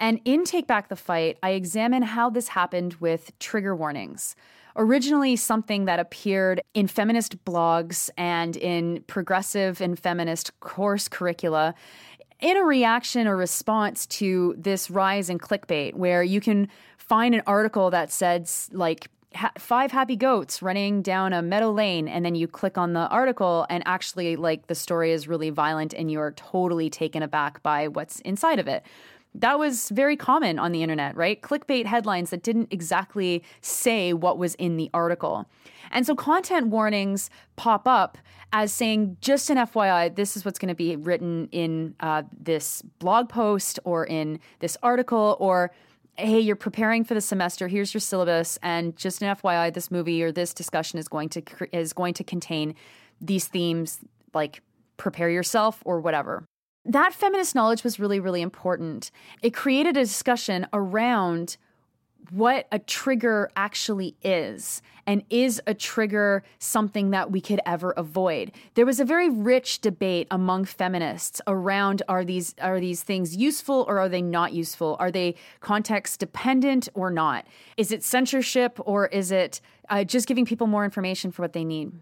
And 0.00 0.20
in 0.24 0.44
Take 0.44 0.66
Back 0.66 0.88
the 0.88 0.96
Fight, 0.96 1.38
I 1.44 1.50
examine 1.50 2.02
how 2.02 2.28
this 2.28 2.48
happened 2.48 2.94
with 2.94 3.38
trigger 3.38 3.76
warnings. 3.76 4.34
Originally, 4.74 5.36
something 5.36 5.84
that 5.84 6.00
appeared 6.00 6.60
in 6.74 6.88
feminist 6.88 7.44
blogs 7.44 8.10
and 8.18 8.56
in 8.56 9.04
progressive 9.06 9.80
and 9.80 9.96
feminist 9.96 10.58
course 10.58 11.06
curricula 11.06 11.72
in 12.40 12.56
a 12.56 12.64
reaction 12.64 13.28
or 13.28 13.36
response 13.36 14.06
to 14.06 14.56
this 14.58 14.90
rise 14.90 15.30
in 15.30 15.38
clickbait, 15.38 15.94
where 15.94 16.24
you 16.24 16.40
can 16.40 16.66
find 16.98 17.32
an 17.32 17.42
article 17.46 17.90
that 17.90 18.10
says, 18.10 18.68
like, 18.72 19.06
ha- 19.36 19.52
five 19.58 19.92
happy 19.92 20.16
goats 20.16 20.62
running 20.62 21.02
down 21.02 21.32
a 21.32 21.42
meadow 21.42 21.70
lane 21.70 22.08
and 22.08 22.24
then 22.24 22.34
you 22.34 22.48
click 22.48 22.76
on 22.76 22.92
the 22.92 23.08
article 23.08 23.66
and 23.70 23.82
actually 23.86 24.36
like 24.36 24.66
the 24.66 24.74
story 24.74 25.12
is 25.12 25.28
really 25.28 25.50
violent 25.50 25.94
and 25.94 26.10
you're 26.10 26.32
totally 26.32 26.90
taken 26.90 27.22
aback 27.22 27.62
by 27.62 27.88
what's 27.88 28.20
inside 28.20 28.58
of 28.58 28.66
it 28.66 28.84
that 29.40 29.58
was 29.58 29.90
very 29.90 30.16
common 30.16 30.58
on 30.58 30.72
the 30.72 30.82
internet, 30.82 31.14
right? 31.16 31.40
Clickbait 31.42 31.86
headlines 31.86 32.30
that 32.30 32.42
didn't 32.42 32.68
exactly 32.70 33.42
say 33.60 34.12
what 34.12 34.38
was 34.38 34.54
in 34.54 34.76
the 34.76 34.90
article. 34.94 35.46
And 35.90 36.06
so 36.06 36.14
content 36.14 36.68
warnings 36.68 37.30
pop 37.56 37.86
up 37.86 38.18
as 38.52 38.72
saying, 38.72 39.16
just 39.20 39.50
an 39.50 39.58
FYI, 39.58 40.14
this 40.14 40.36
is 40.36 40.44
what's 40.44 40.58
going 40.58 40.68
to 40.68 40.74
be 40.74 40.96
written 40.96 41.48
in 41.52 41.94
uh, 42.00 42.22
this 42.38 42.82
blog 42.98 43.28
post 43.28 43.78
or 43.84 44.06
in 44.06 44.38
this 44.60 44.76
article, 44.82 45.36
or 45.38 45.72
hey, 46.18 46.40
you're 46.40 46.56
preparing 46.56 47.04
for 47.04 47.14
the 47.14 47.20
semester. 47.20 47.68
Here's 47.68 47.92
your 47.92 48.00
syllabus, 48.00 48.58
and 48.62 48.96
just 48.96 49.22
an 49.22 49.34
FYI, 49.36 49.72
this 49.72 49.90
movie 49.90 50.22
or 50.22 50.32
this 50.32 50.54
discussion 50.54 50.98
is 50.98 51.08
going 51.08 51.28
to 51.30 51.42
is 51.72 51.92
going 51.92 52.14
to 52.14 52.24
contain 52.24 52.74
these 53.20 53.46
themes. 53.46 54.00
Like, 54.34 54.62
prepare 54.96 55.30
yourself 55.30 55.82
or 55.84 56.00
whatever. 56.00 56.44
That 56.84 57.12
feminist 57.12 57.54
knowledge 57.54 57.82
was 57.82 57.98
really, 57.98 58.20
really 58.20 58.42
important. 58.42 59.10
It 59.42 59.54
created 59.54 59.96
a 59.96 60.00
discussion 60.00 60.66
around 60.72 61.56
what 62.30 62.66
a 62.72 62.78
trigger 62.78 63.50
actually 63.56 64.16
is 64.22 64.82
and 65.06 65.22
is 65.30 65.60
a 65.66 65.74
trigger 65.74 66.42
something 66.58 67.10
that 67.10 67.30
we 67.30 67.40
could 67.40 67.60
ever 67.66 67.92
avoid? 67.92 68.52
There 68.74 68.86
was 68.86 69.00
a 69.00 69.04
very 69.04 69.28
rich 69.28 69.80
debate 69.80 70.26
among 70.30 70.64
feminists 70.64 71.40
around 71.46 72.02
are 72.08 72.24
these 72.24 72.54
are 72.60 72.80
these 72.80 73.02
things 73.02 73.36
useful 73.36 73.84
or 73.88 73.98
are 73.98 74.08
they 74.08 74.22
not 74.22 74.52
useful? 74.52 74.96
Are 74.98 75.10
they 75.10 75.34
context 75.60 76.20
dependent 76.20 76.88
or 76.94 77.10
not? 77.10 77.46
Is 77.76 77.92
it 77.92 78.02
censorship 78.02 78.78
or 78.84 79.06
is 79.06 79.30
it 79.30 79.60
uh, 79.88 80.04
just 80.04 80.26
giving 80.26 80.44
people 80.44 80.66
more 80.66 80.84
information 80.84 81.30
for 81.30 81.42
what 81.42 81.52
they 81.52 81.64
need 81.64 81.92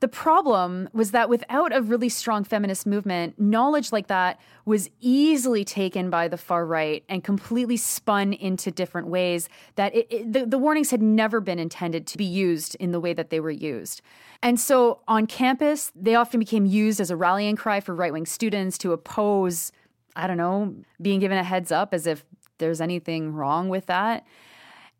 the 0.00 0.08
problem 0.08 0.88
was 0.92 1.10
that 1.10 1.28
without 1.28 1.74
a 1.74 1.82
really 1.82 2.08
strong 2.08 2.44
feminist 2.44 2.86
movement, 2.86 3.38
knowledge 3.38 3.90
like 3.90 4.06
that 4.06 4.40
was 4.64 4.88
easily 5.00 5.64
taken 5.64 6.08
by 6.08 6.28
the 6.28 6.36
far 6.36 6.64
right 6.64 7.02
and 7.08 7.24
completely 7.24 7.76
spun 7.76 8.32
into 8.32 8.70
different 8.70 9.08
ways 9.08 9.48
that 9.74 9.94
it, 9.94 10.06
it, 10.10 10.32
the, 10.32 10.46
the 10.46 10.58
warnings 10.58 10.90
had 10.90 11.02
never 11.02 11.40
been 11.40 11.58
intended 11.58 12.06
to 12.06 12.18
be 12.18 12.24
used 12.24 12.76
in 12.76 12.92
the 12.92 13.00
way 13.00 13.12
that 13.12 13.30
they 13.30 13.40
were 13.40 13.50
used. 13.50 14.00
And 14.40 14.60
so 14.60 15.00
on 15.08 15.26
campus, 15.26 15.90
they 15.96 16.14
often 16.14 16.38
became 16.38 16.64
used 16.64 17.00
as 17.00 17.10
a 17.10 17.16
rallying 17.16 17.56
cry 17.56 17.80
for 17.80 17.94
right 17.94 18.12
wing 18.12 18.26
students 18.26 18.78
to 18.78 18.92
oppose, 18.92 19.72
I 20.14 20.28
don't 20.28 20.36
know, 20.36 20.76
being 21.02 21.18
given 21.18 21.38
a 21.38 21.44
heads 21.44 21.72
up 21.72 21.92
as 21.92 22.06
if 22.06 22.24
there's 22.58 22.80
anything 22.80 23.32
wrong 23.32 23.68
with 23.68 23.86
that. 23.86 24.24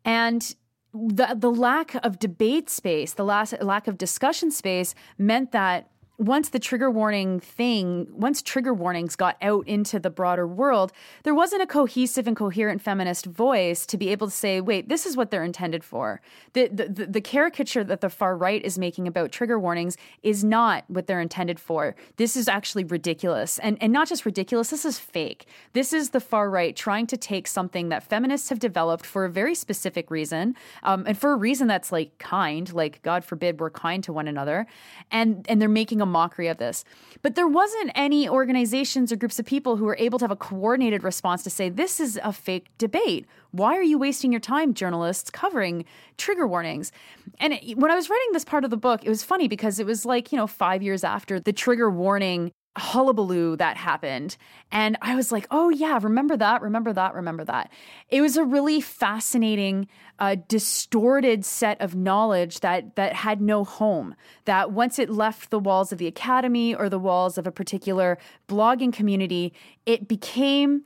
And 0.03 0.55
the 0.93 1.35
the 1.37 1.51
lack 1.51 1.95
of 2.03 2.19
debate 2.19 2.69
space, 2.69 3.13
the 3.13 3.25
last, 3.25 3.53
lack 3.61 3.87
of 3.87 3.97
discussion 3.97 4.51
space 4.51 4.95
meant 5.17 5.51
that 5.51 5.89
once 6.19 6.49
the 6.49 6.59
trigger 6.59 6.91
warning 6.91 7.39
thing, 7.39 8.05
once 8.11 8.41
trigger 8.41 8.73
warnings 8.73 9.15
got 9.15 9.37
out 9.41 9.65
into 9.65 9.97
the 9.99 10.09
broader 10.09 10.45
world, 10.45 10.91
there 11.23 11.33
wasn't 11.33 11.61
a 11.61 11.65
cohesive 11.65 12.27
and 12.27 12.35
coherent 12.35 12.81
feminist 12.81 13.25
voice 13.25 13.85
to 13.85 13.97
be 13.97 14.09
able 14.09 14.27
to 14.27 14.33
say, 14.33 14.59
wait, 14.59 14.89
this 14.89 15.05
is 15.05 15.15
what 15.15 15.31
they're 15.31 15.45
intended 15.45 15.81
for. 15.81 16.19
The, 16.51 16.67
the, 16.67 17.05
the 17.05 17.21
caricature 17.21 17.85
that 17.85 18.01
the 18.01 18.09
far 18.09 18.35
right 18.35 18.61
is 18.63 18.77
making 18.77 19.07
about 19.07 19.31
trigger 19.31 19.57
warnings 19.57 19.95
is 20.21 20.43
not 20.43 20.83
what 20.89 21.07
they're 21.07 21.21
intended 21.21 21.57
for. 21.57 21.95
This 22.17 22.35
is 22.35 22.49
actually 22.49 22.83
ridiculous. 22.83 23.57
And, 23.59 23.77
and 23.81 23.93
not 23.93 24.09
just 24.09 24.25
ridiculous, 24.25 24.71
this 24.71 24.83
is 24.83 24.99
fake. 24.99 25.45
This 25.71 25.93
is 25.93 26.09
the 26.09 26.19
far 26.19 26.49
right 26.49 26.75
trying 26.75 27.07
to 27.07 27.17
take 27.17 27.47
something 27.47 27.87
that 27.89 28.03
feminists 28.03 28.49
have 28.49 28.59
developed 28.59 29.05
for 29.05 29.23
a 29.23 29.29
very 29.29 29.55
specific 29.55 30.11
reason, 30.11 30.55
um, 30.83 31.05
and 31.07 31.17
for 31.17 31.31
a 31.31 31.37
reason 31.37 31.67
that's 31.67 31.93
like 31.93 32.17
kind, 32.17 32.73
like 32.73 33.01
God 33.03 33.23
forbid 33.23 33.61
we're 33.61 33.69
kind 33.69 34.03
to 34.03 34.11
one 34.11 34.27
another, 34.27 34.67
and, 35.11 35.45
and 35.47 35.61
they're 35.61 35.69
making 35.69 36.01
a 36.01 36.08
mockery 36.09 36.47
of 36.47 36.57
this. 36.57 36.83
But 37.21 37.35
there 37.35 37.47
wasn't 37.47 37.91
any 37.95 38.27
organizations 38.27 39.11
or 39.11 39.15
groups 39.15 39.39
of 39.39 39.45
people 39.45 39.77
who 39.77 39.85
were 39.85 39.97
able 39.99 40.19
to 40.19 40.23
have 40.23 40.31
a 40.31 40.35
coordinated 40.35 41.03
response 41.03 41.43
to 41.43 41.49
say, 41.49 41.69
this 41.69 41.99
is 41.99 42.19
a 42.23 42.33
fake 42.33 42.67
debate. 42.77 43.25
Why 43.51 43.75
are 43.75 43.83
you 43.83 43.97
wasting 43.97 44.31
your 44.31 44.41
time, 44.41 44.73
journalists, 44.73 45.29
covering 45.29 45.85
trigger 46.17 46.47
warnings? 46.47 46.91
And 47.39 47.53
it, 47.53 47.77
when 47.77 47.91
I 47.91 47.95
was 47.95 48.09
writing 48.09 48.29
this 48.33 48.45
part 48.45 48.63
of 48.63 48.69
the 48.69 48.77
book, 48.77 49.03
it 49.03 49.09
was 49.09 49.23
funny 49.23 49.47
because 49.47 49.79
it 49.79 49.85
was 49.85 50.05
like, 50.05 50.31
you 50.31 50.37
know, 50.37 50.47
five 50.47 50.83
years 50.83 51.03
after 51.03 51.39
the 51.39 51.53
trigger 51.53 51.89
warning 51.89 52.51
hullabaloo 52.77 53.57
that 53.57 53.77
happened. 53.77 54.37
And 54.71 54.97
I 55.01 55.15
was 55.15 55.31
like, 55.31 55.47
oh, 55.51 55.69
yeah, 55.69 55.99
remember 56.01 56.37
that, 56.37 56.61
remember 56.61 56.93
that, 56.93 57.13
remember 57.13 57.43
that. 57.45 57.71
It 58.09 58.21
was 58.21 58.37
a 58.37 58.43
really 58.43 58.79
fascinating, 58.79 59.87
uh, 60.19 60.37
distorted 60.47 61.45
set 61.45 61.79
of 61.81 61.95
knowledge 61.95 62.59
that, 62.59 62.95
that 62.95 63.13
had 63.13 63.41
no 63.41 63.63
home. 63.63 64.15
That 64.45 64.71
once 64.71 64.99
it 64.99 65.09
left 65.09 65.49
the 65.49 65.59
walls 65.59 65.91
of 65.91 65.97
the 65.97 66.07
academy 66.07 66.75
or 66.75 66.89
the 66.89 66.99
walls 66.99 67.37
of 67.37 67.47
a 67.47 67.51
particular 67.51 68.17
blogging 68.47 68.93
community, 68.93 69.53
it 69.85 70.07
became 70.07 70.83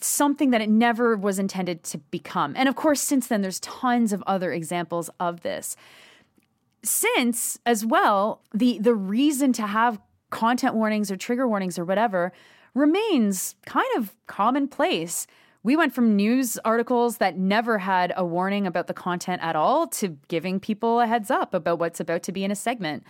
something 0.00 0.50
that 0.50 0.60
it 0.60 0.68
never 0.68 1.16
was 1.16 1.38
intended 1.38 1.82
to 1.82 1.98
become. 1.98 2.54
And 2.56 2.68
of 2.68 2.76
course, 2.76 3.00
since 3.00 3.26
then, 3.26 3.42
there's 3.42 3.60
tons 3.60 4.12
of 4.12 4.22
other 4.26 4.52
examples 4.52 5.10
of 5.18 5.40
this 5.40 5.76
since 6.84 7.58
as 7.66 7.84
well 7.84 8.40
the 8.54 8.78
the 8.78 8.94
reason 8.94 9.52
to 9.52 9.66
have 9.66 9.98
content 10.30 10.74
warnings 10.74 11.10
or 11.10 11.16
trigger 11.16 11.48
warnings 11.48 11.78
or 11.78 11.84
whatever 11.84 12.32
remains 12.74 13.56
kind 13.66 13.88
of 13.96 14.14
commonplace. 14.26 15.26
We 15.62 15.76
went 15.76 15.94
from 15.94 16.16
news 16.16 16.58
articles 16.64 17.18
that 17.18 17.36
never 17.36 17.78
had 17.78 18.12
a 18.16 18.24
warning 18.24 18.66
about 18.66 18.86
the 18.86 18.94
content 18.94 19.42
at 19.42 19.56
all 19.56 19.86
to 19.88 20.16
giving 20.28 20.60
people 20.60 21.00
a 21.00 21.06
heads 21.06 21.30
up 21.30 21.52
about 21.52 21.78
what's 21.78 22.00
about 22.00 22.22
to 22.24 22.32
be 22.32 22.44
in 22.44 22.50
a 22.50 22.56
segment 22.56 23.04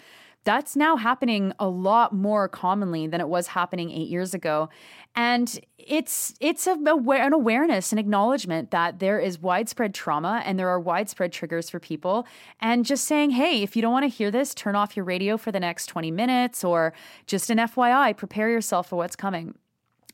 that's 0.45 0.77
now 0.77 0.97
happening 0.97 1.53
a 1.59 1.69
lot 1.69 2.15
more 2.15 2.49
commonly 2.49 3.07
than 3.07 3.21
it 3.21 3.29
was 3.29 3.49
happening 3.49 3.91
eight 3.91 4.09
years 4.09 4.35
ago. 4.35 4.69
And 5.15 5.61
it's 5.79 6.35
it's 6.41 6.67
a, 6.67 6.73
an 6.73 7.33
awareness 7.33 7.93
and 7.93 7.99
acknowledgement 7.99 8.71
that 8.71 8.99
there 8.99 9.19
is 9.19 9.41
widespread 9.41 9.95
trauma 9.95 10.43
and 10.45 10.59
there 10.59 10.69
are 10.69 10.81
widespread 10.81 11.33
triggers 11.33 11.69
for 11.69 11.81
people. 11.81 12.27
And 12.61 12.85
just 12.85 13.05
saying, 13.05 13.31
hey, 13.31 13.63
if 13.63 13.75
you 13.75 13.83
don't 13.83 13.93
want 13.93 14.05
to 14.05 14.09
hear 14.09 14.31
this, 14.31 14.55
turn 14.55 14.77
off 14.77 14.97
your 14.97 15.05
radio 15.05 15.37
for 15.37 15.51
the 15.51 15.61
next 15.61 15.87
20 15.87 16.11
minutes 16.11 16.63
or 16.65 16.93
just 17.27 17.51
an 17.51 17.59
FYI, 17.59 18.17
prepare 18.17 18.51
yourself 18.51 18.89
for 18.89 18.97
what's 18.97 19.17
coming. 19.17 19.55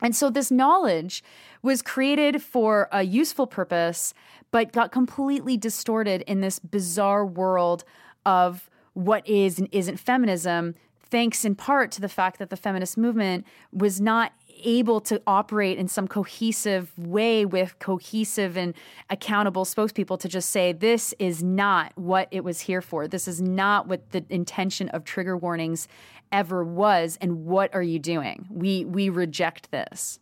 And 0.01 0.15
so 0.15 0.31
this 0.31 0.51
knowledge 0.51 1.23
was 1.63 1.81
created 1.81 2.43
for 2.43 2.89
a 2.91 3.03
useful 3.03 3.47
purpose, 3.47 4.13
but 4.51 4.73
got 4.73 4.91
completely 4.93 5.57
distorted 5.57 6.23
in 6.23 6.41
this 6.41 6.59
bizarre 6.59 7.25
world 7.25 7.85
of 8.27 8.69
what 8.94 9.26
is 9.28 9.59
and 9.59 9.68
isn't 9.70 9.98
feminism 9.98 10.74
thanks 11.14 11.44
in 11.44 11.54
part 11.54 11.92
to 11.92 12.00
the 12.00 12.09
fact 12.09 12.40
that 12.40 12.50
the 12.50 12.57
feminist 12.57 12.98
movement 12.98 13.46
was 13.72 14.00
not 14.00 14.33
able 14.64 15.00
to 15.00 15.22
operate 15.28 15.78
in 15.78 15.87
some 15.87 16.09
cohesive 16.09 16.90
way 16.98 17.44
with 17.44 17.78
cohesive 17.78 18.57
and 18.57 18.74
accountable 19.11 19.64
spokespeople 19.64 20.18
to 20.18 20.28
just 20.28 20.50
say, 20.50 20.72
this 20.72 21.14
is 21.20 21.40
not 21.40 21.92
what 21.96 22.26
it 22.33 22.42
was 22.42 22.62
here 22.62 22.80
for. 22.80 23.07
This 23.07 23.28
is 23.28 23.40
not 23.40 23.87
what 23.87 24.11
the 24.11 24.24
intention 24.28 24.88
of 24.88 25.04
trigger 25.04 25.37
warnings 25.37 25.87
ever 26.33 26.64
was. 26.64 27.16
And 27.20 27.44
what 27.44 27.72
are 27.74 27.83
you 27.83 28.00
doing? 28.00 28.46
We, 28.50 28.85
we 28.85 29.09
reject 29.09 29.70
this. 29.70 30.18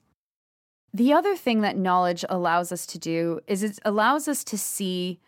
The 0.92 1.14
other 1.14 1.37
thing 1.37 1.62
that 1.62 1.78
knowledge 1.78 2.22
allows 2.28 2.70
us 2.70 2.85
to 2.87 2.98
do 2.98 3.40
is 3.46 3.62
it 3.62 3.78
allows 3.85 4.28
us 4.28 4.44
to 4.44 4.58
see 4.58 5.20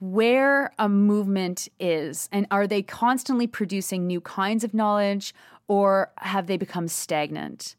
where 0.00 0.72
a 0.78 0.88
movement 0.88 1.68
is 1.80 2.28
and 2.30 2.46
are 2.50 2.66
they 2.66 2.82
constantly 2.82 3.46
producing 3.46 4.06
new 4.06 4.20
kinds 4.20 4.62
of 4.62 4.74
knowledge 4.74 5.34
or 5.66 6.12
have 6.18 6.46
they 6.46 6.56
become 6.56 6.88
stagnant? 6.88 7.74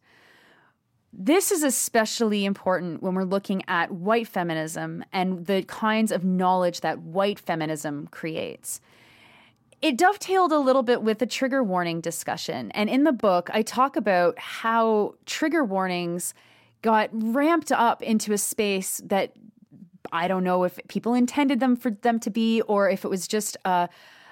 This 1.11 1.51
is 1.51 1.63
especially 1.63 2.45
important 2.45 3.01
when 3.01 3.15
we're 3.15 3.23
looking 3.23 3.63
at 3.67 3.91
white 3.91 4.27
feminism 4.27 5.03
and 5.11 5.47
the 5.47 5.63
kinds 5.63 6.11
of 6.11 6.23
knowledge 6.23 6.81
that 6.81 6.99
white 6.99 7.39
feminism 7.39 8.07
creates. 8.07 8.79
It 9.81 9.97
dovetailed 9.97 10.51
a 10.51 10.59
little 10.59 10.83
bit 10.83 11.01
with 11.01 11.19
the 11.19 11.25
trigger 11.25 11.63
warning 11.63 12.01
discussion. 12.01 12.69
And 12.71 12.89
in 12.89 13.05
the 13.05 13.13
book, 13.13 13.49
I 13.53 13.61
talk 13.61 13.95
about 13.95 14.37
how 14.37 15.15
trigger 15.25 15.63
warnings 15.63 16.33
got 16.81 17.09
ramped 17.11 17.71
up 17.71 18.01
into 18.01 18.33
a 18.33 18.37
space 18.37 19.01
that 19.05 19.33
I 20.11 20.27
don't 20.27 20.43
know 20.43 20.63
if 20.63 20.79
people 20.87 21.13
intended 21.13 21.59
them 21.59 21.75
for 21.75 21.91
them 21.91 22.19
to 22.21 22.29
be 22.29 22.61
or 22.61 22.89
if 22.89 23.05
it 23.05 23.09
was 23.09 23.27
just 23.27 23.57
a 23.65 23.89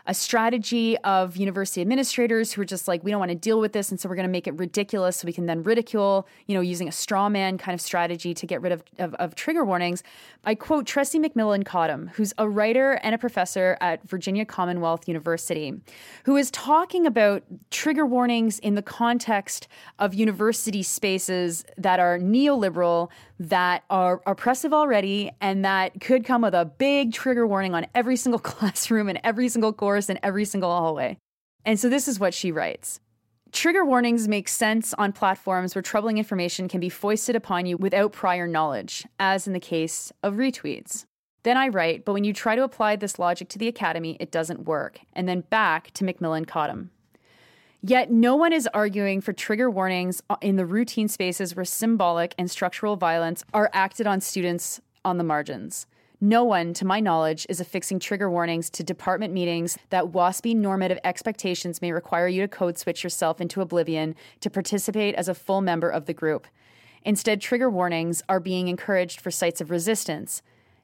a 0.08 0.14
strategy 0.14 0.98
of 1.00 1.36
university 1.36 1.82
administrators 1.82 2.54
who 2.54 2.62
are 2.62 2.66
just 2.66 2.88
like, 2.88 3.04
we 3.04 3.12
don't 3.12 3.20
want 3.20 3.30
to 3.30 3.36
deal 3.36 3.60
with 3.60 3.74
this. 3.74 3.92
And 3.92 4.00
so 4.00 4.08
we're 4.08 4.16
going 4.16 4.28
to 4.28 4.32
make 4.32 4.48
it 4.48 4.54
ridiculous 4.54 5.18
so 5.18 5.26
we 5.26 5.34
can 5.34 5.46
then 5.46 5.64
ridicule, 5.64 6.28
you 6.48 6.56
know, 6.56 6.62
using 6.62 6.88
a 6.88 6.94
straw 6.94 7.28
man 7.28 7.58
kind 7.58 7.74
of 7.74 7.82
strategy 7.82 8.34
to 8.34 8.46
get 8.46 8.62
rid 8.62 8.72
of, 8.72 8.84
of, 9.00 9.14
of 9.16 9.36
trigger 9.36 9.66
warnings. 9.66 10.04
I 10.46 10.56
quote 10.56 10.86
Tressie 10.86 11.24
McMillan 11.24 11.66
Cottom, 11.66 12.08
who's 12.14 12.34
a 12.38 12.48
writer 12.48 12.94
and 13.04 13.14
a 13.14 13.18
professor 13.18 13.78
at 13.82 14.02
Virginia 14.08 14.46
Commonwealth 14.46 15.10
University, 15.10 15.74
who 16.24 16.38
is 16.38 16.50
talking 16.52 17.06
about 17.06 17.44
trigger 17.70 18.06
warnings 18.06 18.60
in 18.60 18.76
the 18.76 18.82
context 18.82 19.68
of 20.00 20.14
university 20.14 20.84
spaces 20.84 21.66
that 21.78 22.00
are 22.00 22.18
neoliberal, 22.18 23.10
that 23.40 23.84
are 23.90 24.22
oppressive 24.26 24.74
already, 24.74 25.32
and 25.42 25.64
that 25.66 26.02
could 26.02 26.26
come 26.26 26.42
with 26.42 26.54
a 26.54 26.66
big 26.66 27.14
trigger 27.14 27.46
warning 27.46 27.74
on 27.74 27.88
every 27.94 28.16
single 28.16 28.40
classroom 28.52 29.10
and 29.10 29.20
every 29.24 29.50
single 29.50 29.74
course 29.74 30.10
and 30.10 30.20
every 30.24 30.46
single 30.46 30.72
hallway. 30.72 31.18
And 31.66 31.80
so 31.80 31.90
this 31.90 32.08
is 32.08 32.20
what 32.20 32.34
she 32.34 32.52
writes. 32.52 33.00
Trigger 33.52 33.86
warnings 33.86 34.28
make 34.28 34.50
sense 34.50 34.94
on 34.96 35.14
platforms 35.14 35.74
where 35.74 35.82
troubling 35.82 36.18
information 36.18 36.68
can 36.68 36.80
be 36.80 36.90
foisted 36.90 37.36
upon 37.36 37.66
you 37.66 37.78
without 37.78 38.12
prior 38.12 38.48
knowledge, 38.48 39.06
as 39.20 39.48
in 39.48 39.54
the 39.54 39.60
case 39.60 40.12
of 40.22 40.36
retweets. 40.36 41.06
Then 41.44 41.56
I 41.56 41.70
write, 41.70 42.04
but 42.04 42.14
when 42.14 42.26
you 42.26 42.34
try 42.34 42.56
to 42.56 42.64
apply 42.64 42.98
this 42.98 43.20
logic 43.20 43.48
to 43.50 43.58
the 43.58 43.70
academy, 43.70 44.18
it 44.20 44.32
doesn't 44.32 44.66
work. 44.66 45.00
And 45.14 45.30
then 45.30 45.42
back 45.42 45.92
to 45.92 46.04
McMillan 46.04 46.46
Cottom. 46.46 46.92
Yet 47.88 48.12
no 48.12 48.36
one 48.36 48.52
is 48.52 48.68
arguing 48.74 49.22
for 49.22 49.32
trigger 49.32 49.72
warnings 49.72 50.22
in 50.42 50.58
the 50.58 50.66
routine 50.66 51.08
spaces 51.08 51.56
where 51.56 51.64
symbolic 51.64 52.36
and 52.38 52.52
structural 52.52 52.98
violence 52.98 53.46
are 53.54 53.70
acted 53.72 54.06
on 54.06 54.20
students 54.20 54.82
on 55.06 55.18
the 55.18 55.24
margins. 55.24 55.88
No 56.20 56.44
one, 56.44 56.74
to 56.74 56.86
my 56.86 57.00
knowledge, 57.00 57.46
is 57.48 57.62
affixing 57.62 58.00
trigger 58.00 58.30
warnings 58.30 58.70
to 58.72 58.84
department 58.84 59.34
meetings 59.34 59.78
that 59.90 60.08
waspy 60.08 60.54
normative 60.54 61.00
expectations 61.06 61.82
may 61.82 61.94
require 61.94 62.28
you 62.28 62.42
to 62.42 62.50
code 62.50 62.78
switch 62.78 63.06
yourself 63.06 63.40
into 63.40 63.62
oblivion 63.62 64.16
to 64.42 64.50
participate 64.50 65.16
as 65.16 65.30
a 65.30 65.34
full 65.34 65.62
member 65.62 65.90
of 65.90 66.08
the 66.08 66.14
group. 66.14 66.46
Instead, 67.06 67.40
trigger 67.40 67.70
warnings 67.70 68.22
are 68.28 68.42
being 68.42 68.68
encouraged 68.68 69.22
for 69.22 69.32
sites 69.32 69.62
of 69.62 69.72
resistance, 69.72 70.42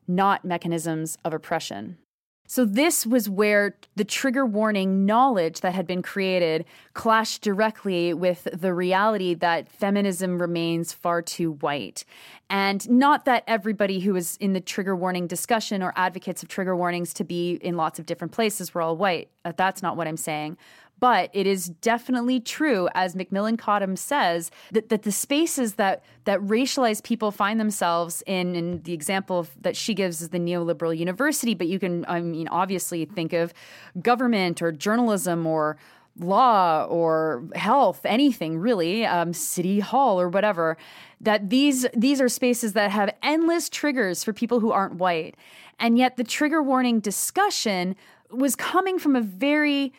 not 0.08 0.46
mechanisms 0.46 1.18
of 1.26 1.34
oppression. 1.34 1.98
So, 2.46 2.66
this 2.66 3.06
was 3.06 3.30
where 3.30 3.78
the 3.96 4.04
trigger 4.04 4.46
warning 4.46 5.06
knowledge 5.06 5.62
that 5.62 5.74
had 5.74 5.88
been 5.88 6.02
created 6.02 6.66
clashed 6.94 7.42
directly 7.42 8.14
with 8.14 8.48
the 8.54 8.74
reality 8.74 9.34
that 9.36 9.72
feminism 9.72 10.42
remains 10.42 10.94
far 10.94 11.22
too 11.22 11.54
white. 11.54 12.04
And 12.50 12.88
not 12.90 13.26
that 13.26 13.44
everybody 13.48 14.02
who 14.02 14.16
is 14.16 14.38
in 14.38 14.54
the 14.54 14.60
trigger 14.60 14.96
warning 14.96 15.26
discussion 15.26 15.82
or 15.82 15.94
advocates 15.96 16.44
of 16.44 16.50
trigger 16.50 16.76
warnings 16.76 17.14
to 17.16 17.24
be 17.24 17.54
in 17.56 17.78
lots 17.78 17.98
of 17.98 18.06
different 18.06 18.34
places 18.34 18.74
were 18.74 18.82
all 18.82 18.98
white. 18.98 19.30
Uh, 19.46 19.54
that's 19.56 19.82
not 19.82 19.98
what 19.98 20.08
I'm 20.08 20.18
saying. 20.18 20.58
But 21.04 21.32
it 21.34 21.46
is 21.46 21.68
definitely 21.68 22.40
true, 22.40 22.88
as 22.96 23.14
McMillan 23.14 23.60
Cottom 23.60 23.98
says, 23.98 24.52
that, 24.72 24.88
that 24.88 25.04
the 25.04 25.12
spaces 25.12 25.74
that, 25.74 26.02
that 26.24 26.40
racialized 26.40 27.04
people 27.04 27.30
find 27.30 27.60
themselves 27.60 28.24
in, 28.26 28.56
and 28.56 28.82
the 28.86 28.94
example 28.94 29.40
of, 29.40 29.52
that 29.64 29.76
she 29.76 29.96
gives 29.96 30.22
is 30.22 30.30
the 30.30 30.40
neoliberal 30.40 30.98
university, 30.98 31.56
but 31.56 31.68
you 31.68 31.78
can, 31.78 32.06
I 32.08 32.22
mean, 32.22 32.48
obviously 32.48 33.04
think 33.04 33.34
of 33.34 33.54
government 34.02 34.62
or 34.62 34.72
journalism 34.72 35.46
or 35.46 35.76
law 36.20 36.86
or 36.86 37.44
health, 37.54 38.06
anything 38.06 38.58
really, 38.58 39.06
um, 39.06 39.34
city 39.34 39.82
hall 39.82 40.22
or 40.22 40.30
whatever. 40.30 40.78
That 41.20 41.50
these 41.50 41.86
these 41.94 42.22
are 42.22 42.30
spaces 42.30 42.72
that 42.74 42.92
have 42.92 43.14
endless 43.22 43.68
triggers 43.68 44.24
for 44.24 44.32
people 44.32 44.62
who 44.62 44.72
aren't 44.72 44.96
white, 44.96 45.36
and 45.82 45.98
yet 45.98 46.16
the 46.16 46.24
trigger 46.24 46.64
warning 46.64 47.02
discussion 47.02 47.98
was 48.32 48.56
coming 48.56 49.00
from 49.00 49.18
a 49.18 49.22
very 49.22 49.92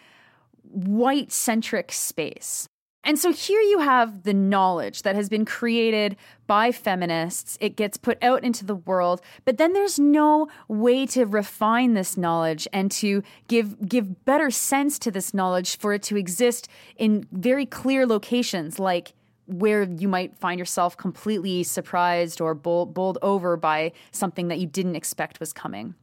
white 0.75 1.33
centric 1.33 1.93
space. 1.93 2.69
And 3.05 3.19
so 3.19 3.33
here 3.33 3.61
you 3.61 3.81
have 3.81 4.23
the 4.23 4.33
knowledge 4.33 5.03
that 5.03 5.15
has 5.15 5.29
been 5.29 5.45
created 5.45 6.17
by 6.47 6.73
feminists. 6.73 7.59
It 7.61 7.77
gets 7.77 7.99
put 7.99 8.23
out 8.23 8.43
into 8.43 8.65
the 8.65 8.75
world, 8.75 9.21
but 9.45 9.59
then 9.59 9.75
there's 9.75 9.99
no 9.99 10.49
way 10.69 11.05
to 11.09 11.27
refine 11.27 11.93
this 11.93 12.17
knowledge 12.17 12.67
and 12.73 12.91
to 12.93 13.23
give 13.47 13.87
give 13.87 14.25
better 14.25 14.51
sense 14.51 14.99
to 15.01 15.11
this 15.11 15.35
knowledge 15.35 15.77
for 15.77 15.93
it 15.93 16.03
to 16.05 16.17
exist 16.17 16.67
in 16.97 17.27
very 17.31 17.67
clear 17.67 18.07
locations 18.07 18.79
like 18.79 19.13
where 19.47 19.83
you 19.83 20.09
might 20.09 20.35
find 20.39 20.59
yourself 20.59 20.97
completely 20.97 21.63
surprised 21.63 22.41
or 22.41 22.55
bowled 22.55 23.19
over 23.21 23.59
by 23.59 23.93
something 24.11 24.49
that 24.49 24.59
you 24.59 24.67
didn't 24.67 24.97
expect 24.97 25.41
was 25.41 25.53
coming. 25.53 25.95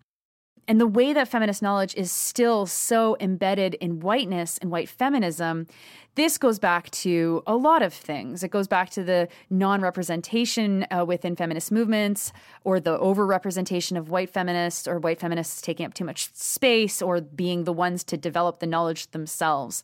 And 0.68 0.80
the 0.80 0.88
way 0.88 1.12
that 1.12 1.28
feminist 1.28 1.62
knowledge 1.62 1.96
is 1.96 2.12
still 2.12 2.66
so 2.66 3.18
embedded 3.20 3.74
in 3.76 4.00
whiteness 4.00 4.58
and 4.60 4.72
white 4.72 4.90
feminism, 4.90 5.68
this 6.16 6.38
goes 6.38 6.60
back 6.60 6.92
to 6.92 7.42
a 7.48 7.56
lot 7.56 7.82
of 7.82 7.94
things. 7.94 8.44
It 8.44 8.52
goes 8.52 8.68
back 8.68 8.90
to 8.92 9.04
the 9.04 9.28
non 9.50 9.82
representation 9.82 10.86
uh, 10.92 11.06
within 11.06 11.36
feminist 11.36 11.72
movements, 11.72 12.32
or 12.64 12.80
the 12.80 12.98
over 13.00 13.26
representation 13.26 13.98
of 13.98 14.10
white 14.10 14.30
feminists, 14.30 14.88
or 14.88 15.00
white 15.00 15.20
feminists 15.20 15.62
taking 15.62 15.86
up 15.86 15.94
too 15.94 16.06
much 16.06 16.34
space, 16.34 17.02
or 17.02 17.22
being 17.22 17.64
the 17.64 17.74
ones 17.74 18.04
to 18.06 18.18
develop 18.18 18.60
the 18.60 18.68
knowledge 18.68 19.10
themselves. 19.12 19.84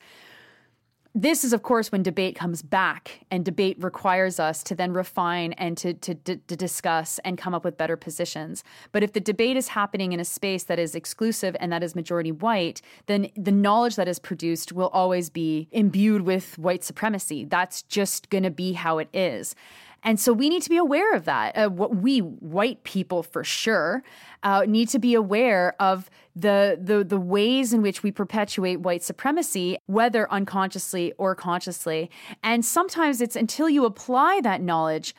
This 1.19 1.43
is, 1.43 1.51
of 1.51 1.63
course, 1.63 1.91
when 1.91 2.03
debate 2.03 2.35
comes 2.35 2.61
back, 2.61 3.21
and 3.31 3.43
debate 3.43 3.83
requires 3.83 4.39
us 4.39 4.61
to 4.61 4.75
then 4.75 4.93
refine 4.93 5.53
and 5.53 5.75
to, 5.77 5.95
to, 5.95 6.13
to, 6.13 6.55
discuss 6.55 7.19
and 7.25 7.39
come 7.39 7.55
up 7.55 7.65
with 7.65 7.75
better 7.75 7.97
positions. 7.97 8.63
But 8.91 9.01
if 9.01 9.13
the 9.13 9.19
debate 9.19 9.57
is 9.57 9.69
happening 9.69 10.11
in 10.11 10.19
a 10.19 10.25
space 10.25 10.65
that 10.65 10.77
is 10.77 10.93
exclusive 10.93 11.57
and 11.59 11.73
that 11.73 11.81
is 11.81 11.95
majority 11.95 12.31
white, 12.31 12.83
then 13.07 13.31
the 13.35 13.51
knowledge 13.51 13.95
that 13.95 14.07
is 14.07 14.19
produced 14.19 14.73
will 14.73 14.89
always 14.89 15.31
be 15.31 15.67
imbued 15.71 16.21
with 16.21 16.55
white 16.59 16.83
supremacy. 16.83 17.45
That's 17.45 17.81
just 17.81 18.29
going 18.29 18.43
to 18.43 18.51
be 18.51 18.73
how 18.73 18.99
it 18.99 19.09
is. 19.11 19.55
And 20.03 20.19
so 20.19 20.31
we 20.31 20.49
need 20.49 20.61
to 20.63 20.69
be 20.69 20.77
aware 20.77 21.13
of 21.13 21.25
that. 21.25 21.57
Uh, 21.57 21.69
what 21.69 21.95
we 21.95 22.19
white 22.19 22.83
people, 22.83 23.23
for 23.23 23.43
sure, 23.43 24.03
uh, 24.43 24.63
need 24.67 24.89
to 24.89 24.99
be 24.99 25.15
aware 25.15 25.75
of 25.79 26.09
the, 26.35 26.79
the 26.81 27.03
the 27.03 27.19
ways 27.19 27.73
in 27.73 27.81
which 27.81 28.03
we 28.03 28.11
perpetuate 28.11 28.77
white 28.81 29.03
supremacy, 29.03 29.77
whether 29.87 30.31
unconsciously 30.31 31.13
or 31.17 31.33
consciously. 31.35 32.11
And 32.43 32.63
sometimes 32.63 33.21
it's 33.21 33.35
until 33.35 33.69
you 33.69 33.85
apply 33.85 34.41
that 34.43 34.61
knowledge, 34.61 35.15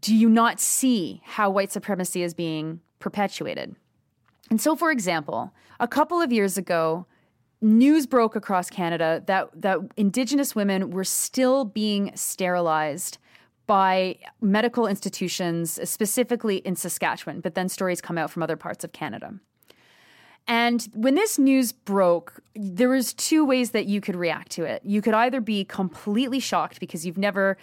do 0.00 0.14
you 0.14 0.28
not 0.28 0.60
see 0.60 1.22
how 1.24 1.50
white 1.50 1.72
supremacy 1.72 2.22
is 2.22 2.34
being 2.34 2.80
perpetuated. 3.02 3.76
And 4.48 4.60
so, 4.60 4.74
for 4.74 4.90
example, 4.90 5.52
a 5.80 5.88
couple 5.88 6.22
of 6.22 6.32
years 6.32 6.56
ago, 6.56 7.04
news 7.60 8.06
broke 8.06 8.34
across 8.36 8.70
Canada 8.70 9.22
that 9.26 9.50
that 9.60 9.78
Indigenous 9.96 10.54
women 10.54 10.90
were 10.90 11.04
still 11.04 11.64
being 11.64 12.12
sterilized 12.14 13.18
by 13.66 14.18
medical 14.40 14.86
institutions, 14.86 15.78
specifically 15.88 16.56
in 16.58 16.76
Saskatchewan, 16.76 17.40
but 17.40 17.54
then 17.54 17.68
stories 17.68 18.00
come 18.00 18.18
out 18.18 18.30
from 18.30 18.42
other 18.42 18.56
parts 18.56 18.84
of 18.84 18.92
Canada. 18.92 19.34
And 20.48 20.88
when 20.94 21.14
this 21.14 21.38
news 21.38 21.72
broke, 21.72 22.40
there 22.54 22.88
was 22.88 23.14
two 23.14 23.44
ways 23.44 23.70
that 23.70 23.86
you 23.86 24.00
could 24.00 24.16
react 24.16 24.50
to 24.52 24.64
it. 24.64 24.82
You 24.84 25.00
could 25.00 25.14
either 25.14 25.40
be 25.40 25.64
completely 25.64 26.40
shocked 26.40 26.80
because 26.80 27.06
you've 27.06 27.18
never 27.18 27.56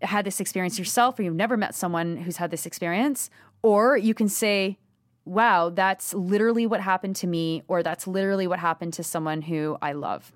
had 0.00 0.24
this 0.24 0.40
experience 0.40 0.78
yourself 0.78 1.18
or 1.18 1.22
you've 1.22 1.34
never 1.34 1.56
met 1.56 1.74
someone 1.74 2.16
who's 2.16 2.36
had 2.36 2.50
this 2.50 2.66
experience, 2.66 3.30
or 3.62 3.96
you 3.96 4.14
can 4.14 4.28
say, 4.28 4.78
"Wow, 5.24 5.70
that's 5.70 6.14
literally 6.14 6.66
what 6.66 6.80
happened 6.80 7.16
to 7.16 7.26
me 7.26 7.62
or 7.68 7.82
that's 7.82 8.06
literally 8.06 8.46
what 8.46 8.58
happened 8.58 8.92
to 8.94 9.02
someone 9.02 9.42
who 9.42 9.76
I 9.82 9.92
love." 9.92 10.32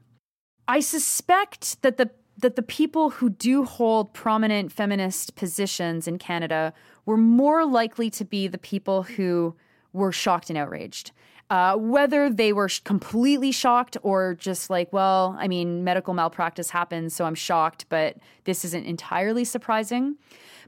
I 0.68 0.80
suspect 0.80 1.82
that 1.82 1.96
the 1.96 2.10
that 2.38 2.56
the 2.56 2.62
people 2.62 3.10
who 3.10 3.30
do 3.30 3.64
hold 3.64 4.12
prominent 4.12 4.72
feminist 4.72 5.36
positions 5.36 6.06
in 6.06 6.18
Canada 6.18 6.72
were 7.04 7.16
more 7.16 7.64
likely 7.64 8.10
to 8.10 8.24
be 8.24 8.46
the 8.46 8.58
people 8.58 9.04
who 9.04 9.54
were 9.92 10.12
shocked 10.12 10.50
and 10.50 10.58
outraged. 10.58 11.12
Uh, 11.48 11.76
whether 11.76 12.28
they 12.28 12.52
were 12.52 12.68
sh- 12.68 12.80
completely 12.80 13.52
shocked 13.52 13.96
or 14.02 14.34
just 14.34 14.68
like, 14.68 14.92
well, 14.92 15.36
I 15.38 15.46
mean, 15.46 15.84
medical 15.84 16.12
malpractice 16.12 16.70
happens, 16.70 17.14
so 17.14 17.24
I'm 17.24 17.36
shocked, 17.36 17.86
but 17.88 18.16
this 18.44 18.64
isn't 18.64 18.84
entirely 18.84 19.44
surprising. 19.44 20.16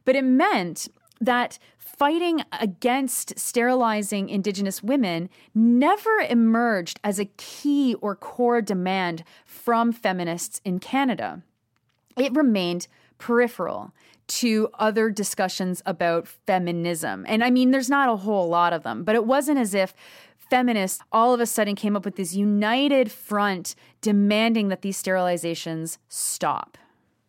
But 0.04 0.14
it 0.14 0.22
meant 0.22 0.86
that 1.20 1.58
fighting 1.76 2.42
against 2.60 3.36
sterilizing 3.36 4.28
Indigenous 4.28 4.80
women 4.80 5.28
never 5.52 6.16
emerged 6.30 7.00
as 7.02 7.18
a 7.18 7.24
key 7.36 7.94
or 7.94 8.14
core 8.14 8.62
demand 8.62 9.24
from 9.44 9.90
feminists 9.90 10.60
in 10.64 10.78
Canada. 10.78 11.42
It 12.18 12.34
remained 12.34 12.88
peripheral 13.18 13.92
to 14.28 14.68
other 14.74 15.10
discussions 15.10 15.82
about 15.86 16.28
feminism. 16.28 17.24
And 17.28 17.42
I 17.42 17.50
mean, 17.50 17.70
there's 17.70 17.88
not 17.88 18.08
a 18.08 18.16
whole 18.16 18.48
lot 18.48 18.72
of 18.72 18.82
them, 18.82 19.02
but 19.04 19.14
it 19.14 19.24
wasn't 19.24 19.58
as 19.58 19.74
if 19.74 19.94
feminists 20.50 21.02
all 21.12 21.34
of 21.34 21.40
a 21.40 21.46
sudden 21.46 21.74
came 21.74 21.96
up 21.96 22.04
with 22.04 22.16
this 22.16 22.34
united 22.34 23.10
front 23.10 23.74
demanding 24.00 24.68
that 24.68 24.82
these 24.82 25.02
sterilizations 25.02 25.98
stop. 26.08 26.78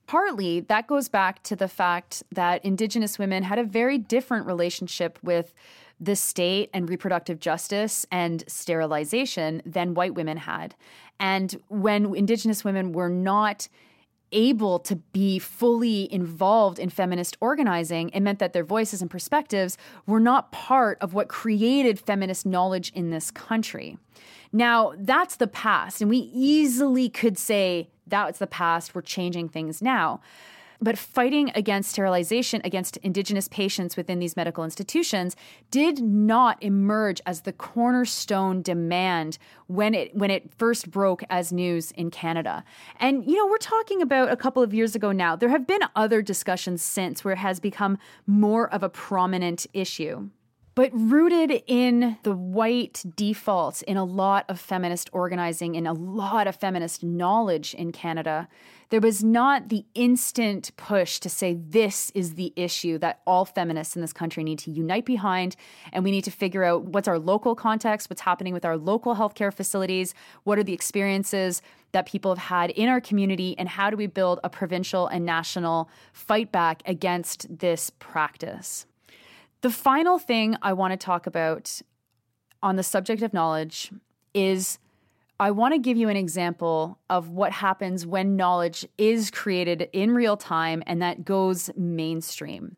Partly 0.07 0.61
that 0.61 0.87
goes 0.87 1.07
back 1.07 1.43
to 1.43 1.55
the 1.55 1.67
fact 1.67 2.23
that 2.31 2.63
Indigenous 2.65 3.19
women 3.19 3.43
had 3.43 3.59
a 3.59 3.63
very 3.63 3.97
different 3.97 4.45
relationship 4.45 5.19
with 5.21 5.53
the 5.99 6.15
state 6.15 6.69
and 6.73 6.89
reproductive 6.89 7.39
justice 7.39 8.05
and 8.11 8.43
sterilization 8.47 9.61
than 9.65 9.93
white 9.93 10.15
women 10.15 10.37
had. 10.37 10.73
And 11.19 11.61
when 11.67 12.15
Indigenous 12.15 12.63
women 12.63 12.93
were 12.93 13.09
not 13.09 13.67
able 14.31 14.79
to 14.79 14.95
be 14.95 15.39
fully 15.39 16.11
involved 16.13 16.79
in 16.79 16.89
feminist 16.89 17.37
organizing, 17.41 18.09
it 18.09 18.21
meant 18.21 18.39
that 18.39 18.53
their 18.53 18.63
voices 18.63 19.01
and 19.01 19.09
perspectives 19.09 19.77
were 20.05 20.19
not 20.19 20.51
part 20.51 20.97
of 21.01 21.13
what 21.13 21.27
created 21.27 21.99
feminist 21.99 22.45
knowledge 22.45 22.91
in 22.93 23.09
this 23.09 23.31
country. 23.31 23.97
Now, 24.51 24.93
that's 24.97 25.35
the 25.35 25.47
past, 25.47 26.01
and 26.01 26.09
we 26.09 26.17
easily 26.33 27.09
could 27.09 27.37
say 27.37 27.89
that's 28.07 28.39
the 28.39 28.47
past, 28.47 28.95
we're 28.95 29.01
changing 29.01 29.49
things 29.49 29.81
now. 29.81 30.21
But 30.81 30.97
fighting 30.97 31.51
against 31.55 31.91
sterilization 31.91 32.61
against 32.63 32.97
Indigenous 32.97 33.47
patients 33.49 33.97
within 33.97 34.19
these 34.19 34.37
medical 34.37 34.63
institutions 34.63 35.35
did 35.71 36.01
not 36.01 36.61
emerge 36.63 37.21
as 37.25 37.41
the 37.41 37.51
cornerstone 37.51 38.61
demand 38.61 39.37
when 39.67 39.93
it 39.93 40.15
when 40.15 40.31
it 40.31 40.53
first 40.57 40.89
broke 40.89 41.23
as 41.29 41.51
news 41.51 41.91
in 41.91 42.11
Canada. 42.11 42.63
And 42.99 43.25
you 43.25 43.35
know, 43.35 43.47
we're 43.47 43.57
talking 43.57 44.01
about 44.01 44.31
a 44.31 44.37
couple 44.37 44.63
of 44.63 44.73
years 44.73 44.95
ago 44.95 45.11
now. 45.11 45.35
There 45.35 45.49
have 45.49 45.67
been 45.67 45.81
other 45.95 46.21
discussions 46.21 46.81
since 46.81 47.23
where 47.23 47.33
it 47.33 47.39
has 47.39 47.59
become 47.59 47.97
more 48.25 48.71
of 48.73 48.81
a 48.81 48.89
prominent 48.89 49.67
issue. 49.73 50.29
But 50.79 50.91
rooted 50.93 51.61
in 51.67 52.19
the 52.23 52.33
white 52.33 53.03
defaults 53.17 53.81
in 53.81 53.97
a 53.97 54.05
lot 54.05 54.45
of 54.47 54.61
feminist 54.61 55.09
organizing, 55.11 55.75
in 55.75 55.85
a 55.85 55.91
lot 55.91 56.47
of 56.47 56.55
feminist 56.55 57.03
knowledge 57.03 57.73
in 57.73 57.91
Canada, 57.91 58.47
there 58.89 59.01
was 59.01 59.21
not 59.21 59.67
the 59.67 59.83
instant 59.93 60.71
push 60.77 61.19
to 61.19 61.27
say 61.27 61.53
this 61.53 62.11
is 62.11 62.35
the 62.35 62.53
issue 62.55 62.97
that 62.99 63.19
all 63.27 63.43
feminists 63.43 63.97
in 63.97 64.01
this 64.01 64.13
country 64.13 64.41
need 64.41 64.57
to 64.59 64.71
unite 64.71 65.03
behind. 65.03 65.57
And 65.91 66.05
we 66.05 66.11
need 66.11 66.23
to 66.23 66.31
figure 66.31 66.63
out 66.63 66.85
what's 66.85 67.09
our 67.09 67.19
local 67.19 67.55
context, 67.55 68.09
what's 68.09 68.21
happening 68.21 68.53
with 68.53 68.63
our 68.63 68.77
local 68.77 69.15
healthcare 69.15 69.53
facilities, 69.53 70.13
what 70.45 70.57
are 70.57 70.63
the 70.63 70.71
experiences 70.71 71.61
that 71.91 72.05
people 72.05 72.31
have 72.31 72.45
had 72.45 72.69
in 72.69 72.87
our 72.87 73.01
community, 73.01 73.53
and 73.57 73.67
how 73.67 73.89
do 73.89 73.97
we 73.97 74.07
build 74.07 74.39
a 74.45 74.49
provincial 74.49 75.07
and 75.07 75.25
national 75.25 75.89
fight 76.13 76.53
back 76.53 76.81
against 76.85 77.59
this 77.59 77.89
practice. 77.99 78.85
The 79.61 79.69
final 79.69 80.17
thing 80.19 80.55
I 80.61 80.73
want 80.73 80.91
to 80.91 80.97
talk 80.97 81.27
about 81.27 81.81
on 82.61 82.75
the 82.75 82.83
subject 82.83 83.21
of 83.21 83.33
knowledge 83.33 83.91
is 84.33 84.79
I 85.39 85.51
want 85.51 85.73
to 85.73 85.79
give 85.79 85.95
you 85.95 86.09
an 86.09 86.17
example 86.17 86.99
of 87.09 87.29
what 87.29 87.53
happens 87.53 88.05
when 88.05 88.35
knowledge 88.35 88.85
is 88.97 89.31
created 89.31 89.87
in 89.93 90.11
real 90.11 90.35
time 90.35 90.83
and 90.85 91.01
that 91.01 91.23
goes 91.23 91.69
mainstream. 91.77 92.75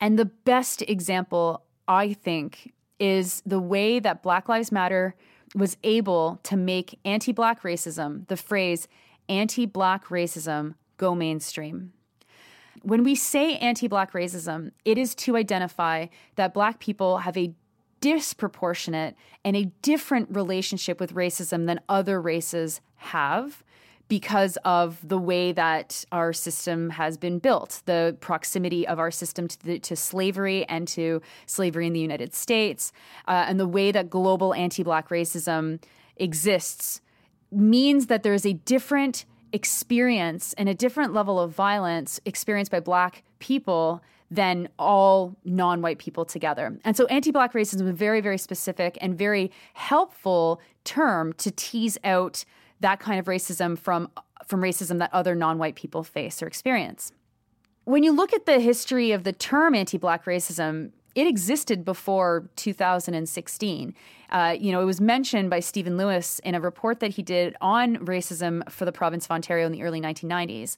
And 0.00 0.18
the 0.18 0.26
best 0.26 0.82
example, 0.82 1.62
I 1.88 2.12
think, 2.12 2.74
is 2.98 3.42
the 3.46 3.60
way 3.60 4.00
that 4.00 4.22
Black 4.22 4.50
Lives 4.50 4.70
Matter 4.70 5.14
was 5.54 5.78
able 5.82 6.40
to 6.42 6.56
make 6.56 6.98
anti 7.06 7.32
Black 7.32 7.62
racism, 7.62 8.28
the 8.28 8.36
phrase 8.36 8.86
anti 9.30 9.64
Black 9.64 10.08
racism, 10.08 10.74
go 10.98 11.14
mainstream. 11.14 11.93
When 12.84 13.02
we 13.02 13.14
say 13.14 13.56
anti 13.56 13.88
Black 13.88 14.12
racism, 14.12 14.72
it 14.84 14.98
is 14.98 15.14
to 15.16 15.38
identify 15.38 16.08
that 16.36 16.52
Black 16.52 16.80
people 16.80 17.18
have 17.18 17.34
a 17.34 17.54
disproportionate 18.02 19.16
and 19.42 19.56
a 19.56 19.64
different 19.80 20.28
relationship 20.30 21.00
with 21.00 21.14
racism 21.14 21.64
than 21.66 21.80
other 21.88 22.20
races 22.20 22.82
have 22.96 23.64
because 24.08 24.58
of 24.66 24.98
the 25.02 25.16
way 25.16 25.50
that 25.52 26.04
our 26.12 26.34
system 26.34 26.90
has 26.90 27.16
been 27.16 27.38
built, 27.38 27.80
the 27.86 28.14
proximity 28.20 28.86
of 28.86 28.98
our 28.98 29.10
system 29.10 29.48
to, 29.48 29.64
the, 29.64 29.78
to 29.78 29.96
slavery 29.96 30.68
and 30.68 30.86
to 30.86 31.22
slavery 31.46 31.86
in 31.86 31.94
the 31.94 32.00
United 32.00 32.34
States, 32.34 32.92
uh, 33.26 33.46
and 33.48 33.58
the 33.58 33.66
way 33.66 33.92
that 33.92 34.10
global 34.10 34.52
anti 34.52 34.82
Black 34.82 35.08
racism 35.08 35.82
exists 36.18 37.00
means 37.50 38.08
that 38.08 38.22
there 38.22 38.34
is 38.34 38.44
a 38.44 38.52
different 38.52 39.24
experience 39.54 40.52
and 40.54 40.68
a 40.68 40.74
different 40.74 41.14
level 41.14 41.38
of 41.38 41.52
violence 41.52 42.20
experienced 42.24 42.72
by 42.72 42.80
Black 42.80 43.22
people 43.38 44.02
than 44.30 44.68
all 44.78 45.36
non 45.44 45.80
white 45.80 45.98
people 45.98 46.24
together. 46.24 46.76
And 46.84 46.96
so 46.96 47.06
anti 47.06 47.30
Black 47.30 47.52
racism 47.52 47.82
is 47.82 47.88
a 47.88 47.92
very, 47.92 48.20
very 48.20 48.36
specific 48.36 48.98
and 49.00 49.16
very 49.16 49.52
helpful 49.74 50.60
term 50.82 51.32
to 51.34 51.52
tease 51.52 51.96
out 52.02 52.44
that 52.80 52.98
kind 52.98 53.20
of 53.20 53.26
racism 53.26 53.78
from, 53.78 54.10
from 54.44 54.60
racism 54.60 54.98
that 54.98 55.10
other 55.14 55.36
non 55.36 55.56
white 55.58 55.76
people 55.76 56.02
face 56.02 56.42
or 56.42 56.48
experience. 56.48 57.12
When 57.84 58.02
you 58.02 58.12
look 58.12 58.32
at 58.32 58.46
the 58.46 58.58
history 58.58 59.12
of 59.12 59.22
the 59.22 59.32
term 59.32 59.74
anti 59.74 59.98
Black 59.98 60.24
racism, 60.24 60.90
it 61.14 61.26
existed 61.26 61.84
before 61.84 62.48
2016. 62.56 63.94
Uh, 64.30 64.56
you 64.58 64.72
know, 64.72 64.80
it 64.80 64.84
was 64.84 65.00
mentioned 65.00 65.50
by 65.50 65.60
Stephen 65.60 65.96
Lewis 65.96 66.40
in 66.40 66.54
a 66.54 66.60
report 66.60 67.00
that 67.00 67.12
he 67.12 67.22
did 67.22 67.56
on 67.60 67.96
racism 67.98 68.68
for 68.70 68.84
the 68.84 68.92
province 68.92 69.26
of 69.26 69.30
Ontario 69.30 69.66
in 69.66 69.72
the 69.72 69.82
early 69.82 70.00
1990s. 70.00 70.76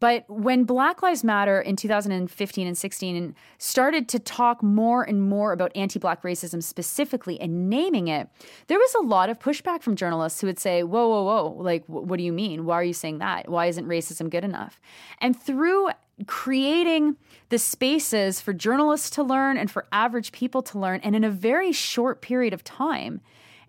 But 0.00 0.28
when 0.28 0.64
Black 0.64 1.02
Lives 1.02 1.22
Matter 1.22 1.60
in 1.60 1.76
2015 1.76 2.66
and 2.66 2.76
16 2.76 3.34
started 3.58 4.08
to 4.08 4.18
talk 4.18 4.62
more 4.62 5.02
and 5.02 5.22
more 5.22 5.52
about 5.52 5.72
anti 5.74 5.98
Black 5.98 6.22
racism 6.22 6.62
specifically 6.62 7.40
and 7.40 7.70
naming 7.70 8.08
it, 8.08 8.28
there 8.66 8.78
was 8.78 8.94
a 8.96 9.00
lot 9.00 9.30
of 9.30 9.38
pushback 9.38 9.82
from 9.82 9.96
journalists 9.96 10.40
who 10.40 10.46
would 10.46 10.58
say, 10.58 10.82
Whoa, 10.82 11.08
whoa, 11.08 11.22
whoa, 11.22 11.62
like, 11.62 11.84
what 11.86 12.16
do 12.16 12.22
you 12.22 12.32
mean? 12.32 12.64
Why 12.66 12.74
are 12.74 12.84
you 12.84 12.92
saying 12.92 13.18
that? 13.18 13.48
Why 13.48 13.66
isn't 13.66 13.86
racism 13.86 14.28
good 14.28 14.44
enough? 14.44 14.80
And 15.20 15.40
through 15.40 15.90
creating 16.26 17.16
the 17.48 17.58
spaces 17.58 18.40
for 18.40 18.52
journalists 18.52 19.10
to 19.10 19.22
learn 19.22 19.56
and 19.56 19.70
for 19.70 19.86
average 19.92 20.32
people 20.32 20.62
to 20.62 20.78
learn, 20.78 21.00
and 21.02 21.16
in 21.16 21.24
a 21.24 21.30
very 21.30 21.72
short 21.72 22.20
period 22.20 22.52
of 22.52 22.64
time, 22.64 23.20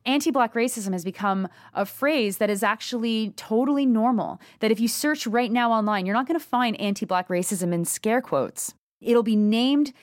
anti 0.06 0.32
black 0.32 0.54
racism 0.54 0.94
has 0.94 1.04
become 1.04 1.48
a 1.74 1.86
phrase 1.86 2.38
that 2.38 2.50
is 2.50 2.64
actually 2.64 3.32
totally 3.32 3.86
normal. 3.86 4.40
That 4.60 4.72
if 4.72 4.80
you 4.80 4.88
search 4.88 5.26
right 5.28 5.52
now 5.52 5.72
online, 5.72 6.06
you're 6.06 6.16
not 6.16 6.28
going 6.28 6.40
to 6.40 6.46
find 6.46 6.80
anti 6.80 7.06
black 7.06 7.28
racism 7.28 7.74
in 7.74 7.86
scare 7.86 8.22
quotes. 8.22 8.74
It'll 9.02 9.24
be 9.24 9.36
named 9.36 9.94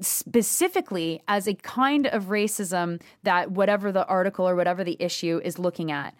specifically 0.00 1.22
as 1.28 1.46
a 1.46 1.54
kind 1.54 2.06
of 2.06 2.24
racism 2.24 3.00
that 3.22 3.50
whatever 3.50 3.92
the 3.92 4.06
article 4.06 4.48
or 4.48 4.54
whatever 4.54 4.84
the 4.84 4.96
issue 5.00 5.40
is 5.42 5.58
looking 5.58 5.90
at. 5.90 6.14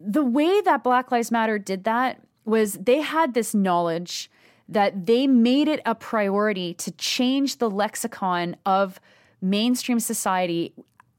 The 0.00 0.24
way 0.24 0.60
that 0.62 0.84
Black 0.84 1.10
Lives 1.10 1.30
Matter 1.30 1.58
did 1.58 1.84
that 1.84 2.22
was 2.44 2.74
they 2.74 3.00
had 3.00 3.34
this 3.34 3.54
knowledge 3.54 4.30
that 4.70 5.06
they 5.06 5.26
made 5.26 5.68
it 5.68 5.82
a 5.84 5.94
priority 5.94 6.72
to 6.74 6.90
change 6.92 7.58
the 7.58 7.68
lexicon 7.68 8.56
of 8.64 9.00
mainstream 9.42 10.00
society 10.00 10.72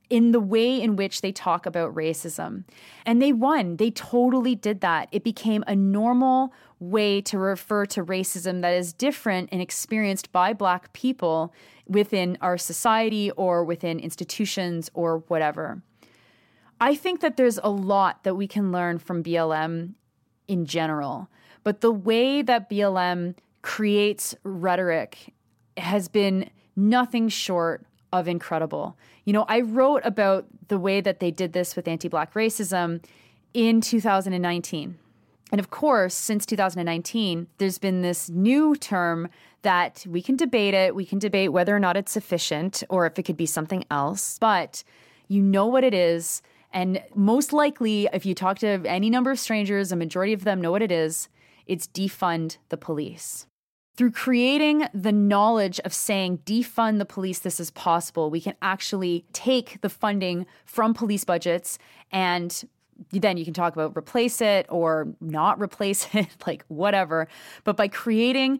in 0.09 0.31
the 0.31 0.39
way 0.41 0.81
in 0.81 0.97
which 0.97 1.21
they 1.21 1.31
talk 1.31 1.65
about 1.65 1.95
racism. 1.95 2.65
And 3.05 3.21
they 3.21 3.31
won. 3.31 3.77
They 3.77 3.91
totally 3.91 4.55
did 4.55 4.81
that. 4.81 5.07
It 5.11 5.23
became 5.23 5.63
a 5.67 5.75
normal 5.75 6.53
way 6.79 7.21
to 7.21 7.37
refer 7.37 7.85
to 7.85 8.03
racism 8.03 8.61
that 8.61 8.73
is 8.73 8.91
different 8.91 9.49
and 9.51 9.61
experienced 9.61 10.31
by 10.33 10.51
Black 10.51 10.91
people 10.91 11.53
within 11.87 12.37
our 12.41 12.57
society 12.57 13.31
or 13.31 13.63
within 13.63 13.99
institutions 13.99 14.89
or 14.93 15.19
whatever. 15.27 15.81
I 16.81 16.95
think 16.95 17.21
that 17.21 17.37
there's 17.37 17.59
a 17.59 17.69
lot 17.69 18.23
that 18.23 18.35
we 18.35 18.47
can 18.47 18.71
learn 18.71 18.97
from 18.97 19.23
BLM 19.23 19.93
in 20.47 20.65
general, 20.65 21.29
but 21.63 21.81
the 21.81 21.91
way 21.91 22.41
that 22.41 22.69
BLM 22.69 23.35
creates 23.61 24.35
rhetoric 24.43 25.33
has 25.77 26.07
been 26.07 26.49
nothing 26.75 27.29
short 27.29 27.85
of 28.11 28.27
incredible. 28.27 28.97
You 29.25 29.33
know, 29.33 29.45
I 29.47 29.61
wrote 29.61 30.01
about 30.03 30.45
the 30.67 30.77
way 30.77 31.01
that 31.01 31.19
they 31.19 31.31
did 31.31 31.53
this 31.53 31.75
with 31.75 31.87
anti 31.87 32.07
black 32.07 32.33
racism 32.33 33.03
in 33.53 33.81
2019. 33.81 34.97
And 35.51 35.59
of 35.59 35.69
course, 35.69 36.13
since 36.13 36.45
2019, 36.45 37.47
there's 37.57 37.77
been 37.77 38.01
this 38.01 38.29
new 38.29 38.75
term 38.75 39.27
that 39.63 40.05
we 40.07 40.21
can 40.21 40.37
debate 40.37 40.73
it. 40.73 40.95
We 40.95 41.05
can 41.05 41.19
debate 41.19 41.51
whether 41.51 41.75
or 41.75 41.79
not 41.79 41.97
it's 41.97 42.11
sufficient 42.11 42.83
or 42.89 43.05
if 43.05 43.19
it 43.19 43.23
could 43.23 43.37
be 43.37 43.45
something 43.45 43.83
else. 43.91 44.37
But 44.39 44.83
you 45.27 45.41
know 45.41 45.67
what 45.67 45.83
it 45.83 45.93
is. 45.93 46.41
And 46.73 47.03
most 47.15 47.51
likely, 47.51 48.07
if 48.13 48.25
you 48.25 48.33
talk 48.33 48.59
to 48.59 48.81
any 48.85 49.09
number 49.09 49.29
of 49.29 49.39
strangers, 49.39 49.91
a 49.91 49.97
majority 49.97 50.31
of 50.31 50.45
them 50.45 50.61
know 50.61 50.71
what 50.71 50.81
it 50.81 50.91
is 50.91 51.27
it's 51.71 51.87
defund 51.87 52.57
the 52.67 52.75
police. 52.75 53.47
Through 53.95 54.11
creating 54.11 54.87
the 54.93 55.13
knowledge 55.13 55.79
of 55.85 55.93
saying 55.93 56.39
defund 56.39 56.99
the 56.99 57.05
police, 57.05 57.39
this 57.39 57.61
is 57.61 57.71
possible, 57.71 58.29
we 58.29 58.41
can 58.41 58.55
actually 58.61 59.23
take 59.31 59.79
the 59.79 59.87
funding 59.87 60.45
from 60.65 60.93
police 60.93 61.23
budgets 61.23 61.79
and 62.11 62.67
then 63.11 63.37
you 63.37 63.45
can 63.45 63.53
talk 63.53 63.71
about 63.71 63.95
replace 63.95 64.41
it 64.41 64.65
or 64.67 65.07
not 65.21 65.61
replace 65.61 66.07
it, 66.13 66.27
like 66.45 66.65
whatever. 66.67 67.29
But 67.63 67.77
by 67.77 67.87
creating 67.87 68.59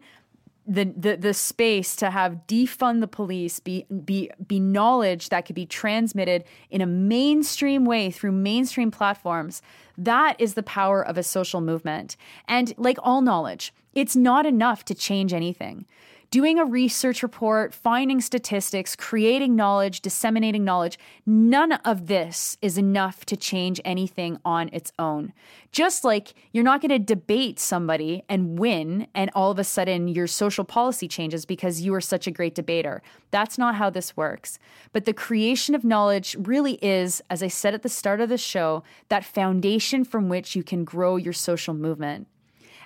the, 0.66 0.84
the 0.96 1.16
the 1.16 1.34
space 1.34 1.96
to 1.96 2.10
have 2.10 2.46
defund 2.46 3.00
the 3.00 3.08
police 3.08 3.58
be 3.58 3.84
be 4.04 4.30
be 4.46 4.60
knowledge 4.60 5.28
that 5.30 5.44
could 5.44 5.56
be 5.56 5.66
transmitted 5.66 6.44
in 6.70 6.80
a 6.80 6.86
mainstream 6.86 7.84
way 7.84 8.10
through 8.10 8.32
mainstream 8.32 8.90
platforms 8.90 9.60
that 9.98 10.40
is 10.40 10.54
the 10.54 10.62
power 10.62 11.04
of 11.04 11.18
a 11.18 11.22
social 11.22 11.60
movement. 11.60 12.16
And 12.48 12.72
like 12.76 12.98
all 13.02 13.22
knowledge 13.22 13.72
it's 13.94 14.16
not 14.16 14.46
enough 14.46 14.84
to 14.86 14.94
change 14.94 15.32
anything 15.32 15.84
doing 16.32 16.58
a 16.58 16.64
research 16.64 17.22
report, 17.22 17.74
finding 17.74 18.18
statistics, 18.18 18.96
creating 18.96 19.54
knowledge, 19.54 20.00
disseminating 20.00 20.64
knowledge, 20.64 20.98
none 21.26 21.72
of 21.72 22.06
this 22.06 22.56
is 22.62 22.78
enough 22.78 23.26
to 23.26 23.36
change 23.36 23.78
anything 23.84 24.38
on 24.42 24.70
its 24.72 24.90
own. 24.98 25.30
Just 25.72 26.04
like 26.04 26.32
you're 26.50 26.64
not 26.64 26.80
going 26.80 26.88
to 26.88 26.98
debate 26.98 27.60
somebody 27.60 28.24
and 28.30 28.58
win, 28.58 29.06
and 29.14 29.30
all 29.34 29.50
of 29.50 29.58
a 29.58 29.64
sudden 29.64 30.08
your 30.08 30.26
social 30.26 30.64
policy 30.64 31.06
changes 31.06 31.44
because 31.44 31.82
you 31.82 31.92
are 31.92 32.00
such 32.00 32.26
a 32.26 32.30
great 32.30 32.54
debater. 32.54 33.02
That's 33.30 33.58
not 33.58 33.74
how 33.74 33.90
this 33.90 34.16
works. 34.16 34.58
But 34.94 35.04
the 35.04 35.12
creation 35.12 35.74
of 35.74 35.84
knowledge 35.84 36.34
really 36.38 36.78
is, 36.82 37.22
as 37.28 37.42
I 37.42 37.48
said 37.48 37.74
at 37.74 37.82
the 37.82 37.90
start 37.90 38.22
of 38.22 38.30
the 38.30 38.38
show, 38.38 38.84
that 39.10 39.22
foundation 39.22 40.02
from 40.02 40.30
which 40.30 40.56
you 40.56 40.62
can 40.62 40.84
grow 40.84 41.16
your 41.16 41.34
social 41.34 41.74
movement. 41.74 42.26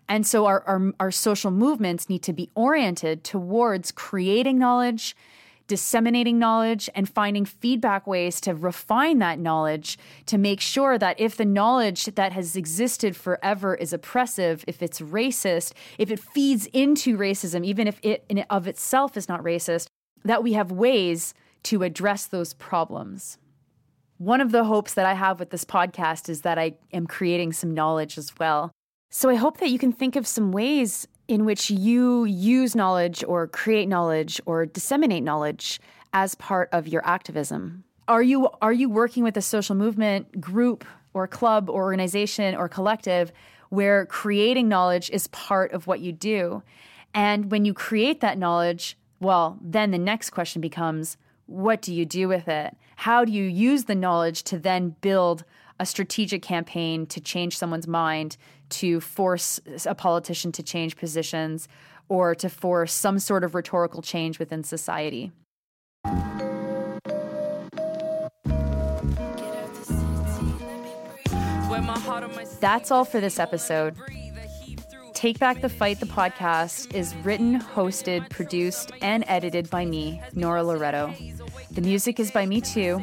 And 0.09 0.27
so 0.27 0.47
our, 0.47 0.63
our, 0.63 0.93
our 1.01 1.11
social 1.11 1.51
movements 1.51 2.09
need 2.09 2.23
to 2.25 2.33
be 2.33 2.51
oriented 2.55 3.25
towards 3.25 3.91
creating 3.91 4.59
knowledge, 4.59 5.17
disseminating 5.67 6.39
knowledge, 6.39 6.89
and 6.95 7.09
finding 7.09 7.45
feedback 7.45 8.07
ways 8.07 8.41
to 8.43 8.55
refine 8.55 9.19
that 9.19 9.39
knowledge 9.39 9.99
to 10.27 10.39
make 10.39 10.61
sure 10.61 10.97
that 10.97 11.19
if 11.19 11.37
the 11.37 11.45
knowledge 11.45 12.05
that 12.05 12.33
has 12.33 12.55
existed 12.55 13.17
forever 13.17 13.75
is 13.75 13.93
oppressive, 13.93 14.65
if 14.69 14.81
it's 14.81 15.01
racist, 15.01 15.73
if 15.99 16.11
it 16.11 16.21
feeds 16.21 16.67
into 16.67 17.17
racism, 17.17 17.65
even 17.65 17.89
if 17.89 17.99
it 18.03 18.25
in 18.29 18.45
of 18.49 18.69
itself 18.69 19.17
is 19.17 19.29
not 19.29 19.43
racist, 19.43 19.89
that 20.25 20.43
we 20.43 20.53
have 20.53 20.71
ways 20.71 21.35
to 21.65 21.83
address 21.83 22.27
those 22.27 22.55
problems. 22.55 23.39
One 24.19 24.41
of 24.41 24.53
the 24.53 24.65
hopes 24.65 24.95
that 24.95 25.05
I 25.05 25.15
have 25.15 25.41
with 25.41 25.51
this 25.51 25.65
podcast 25.65 26.29
is 26.29 26.43
that 26.43 26.59
I 26.59 26.75
am 26.93 27.07
creating 27.07 27.53
some 27.53 27.75
knowledge 27.75 28.17
as 28.17 28.33
well. 28.39 28.73
So 29.19 29.31
I 29.31 29.37
hope 29.37 29.61
that 29.61 29.71
you 29.71 29.79
can 29.79 29.93
think 29.93 30.15
of 30.15 30.27
some 30.27 30.53
ways 30.53 31.09
in 31.27 31.47
which 31.47 31.71
you 31.71 32.27
use 32.27 32.77
knowledge 32.77 33.25
or 33.27 33.47
create 33.47 33.89
knowledge 33.89 34.43
or 34.45 34.67
disseminate 34.67 35.23
knowledge 35.23 35.81
as 36.13 36.35
part 36.35 36.69
of 36.71 36.87
your 36.87 37.01
activism. 37.03 37.83
Are 38.09 38.23
you 38.23 38.51
are 38.61 38.75
you 38.75 38.91
working 38.91 39.25
with 39.25 39.39
a 39.39 39.41
social 39.41 39.75
movement 39.75 40.39
group 40.39 40.85
or 41.15 41.27
club 41.27 41.71
or 41.71 41.85
organization 41.85 42.55
or 42.55 42.69
collective 42.69 43.33
where 43.71 44.05
creating 44.05 44.69
knowledge 44.69 45.09
is 45.09 45.29
part 45.29 45.73
of 45.73 45.87
what 45.87 46.01
you 46.01 46.13
do? 46.13 46.63
And 47.15 47.51
when 47.51 47.65
you 47.65 47.73
create 47.73 48.21
that 48.21 48.37
knowledge, 48.37 48.99
well, 49.19 49.59
then 49.63 49.93
the 49.93 49.99
next 49.99 50.29
question 50.29 50.61
becomes 50.61 51.17
what 51.47 51.81
do 51.81 51.95
you 51.95 52.05
do 52.05 52.29
with 52.29 52.49
it? 52.49 52.77
How 52.97 53.25
do 53.25 53.33
you 53.33 53.45
use 53.45 53.85
the 53.85 53.95
knowledge 53.95 54.43
to 54.43 54.59
then 54.59 54.95
build 55.01 55.43
a 55.79 55.87
strategic 55.87 56.43
campaign 56.43 57.07
to 57.07 57.21
change 57.21 57.57
someone's 57.57 57.87
mind, 57.87 58.37
to 58.71 59.01
force 59.01 59.61
a 59.87 59.95
politician 59.95 60.53
to 60.53 60.63
change 60.63 60.97
positions, 60.97 61.69
or 62.09 62.35
to 62.35 62.49
force 62.49 62.93
some 62.93 63.19
sort 63.19 63.45
of 63.45 63.55
rhetorical 63.55 64.03
change 64.03 64.39
within 64.39 64.63
society. 64.63 65.33
That's 72.61 72.91
all 72.91 73.05
for 73.05 73.21
this 73.21 73.39
episode. 73.39 73.97
Take 75.13 75.39
Back 75.39 75.61
the 75.63 75.69
Fight, 75.69 75.99
the 75.99 76.07
podcast, 76.07 76.95
is 76.95 77.15
written, 77.17 77.59
hosted, 77.59 78.29
produced, 78.31 78.93
and 79.01 79.25
edited 79.27 79.71
by 79.71 79.85
me, 79.85 80.21
Nora 80.35 80.63
Loreto. 80.63 81.15
The 81.71 81.81
music 81.81 82.21
is 82.21 82.31
by 82.31 82.47
me 82.47 82.61
too, 82.61 83.03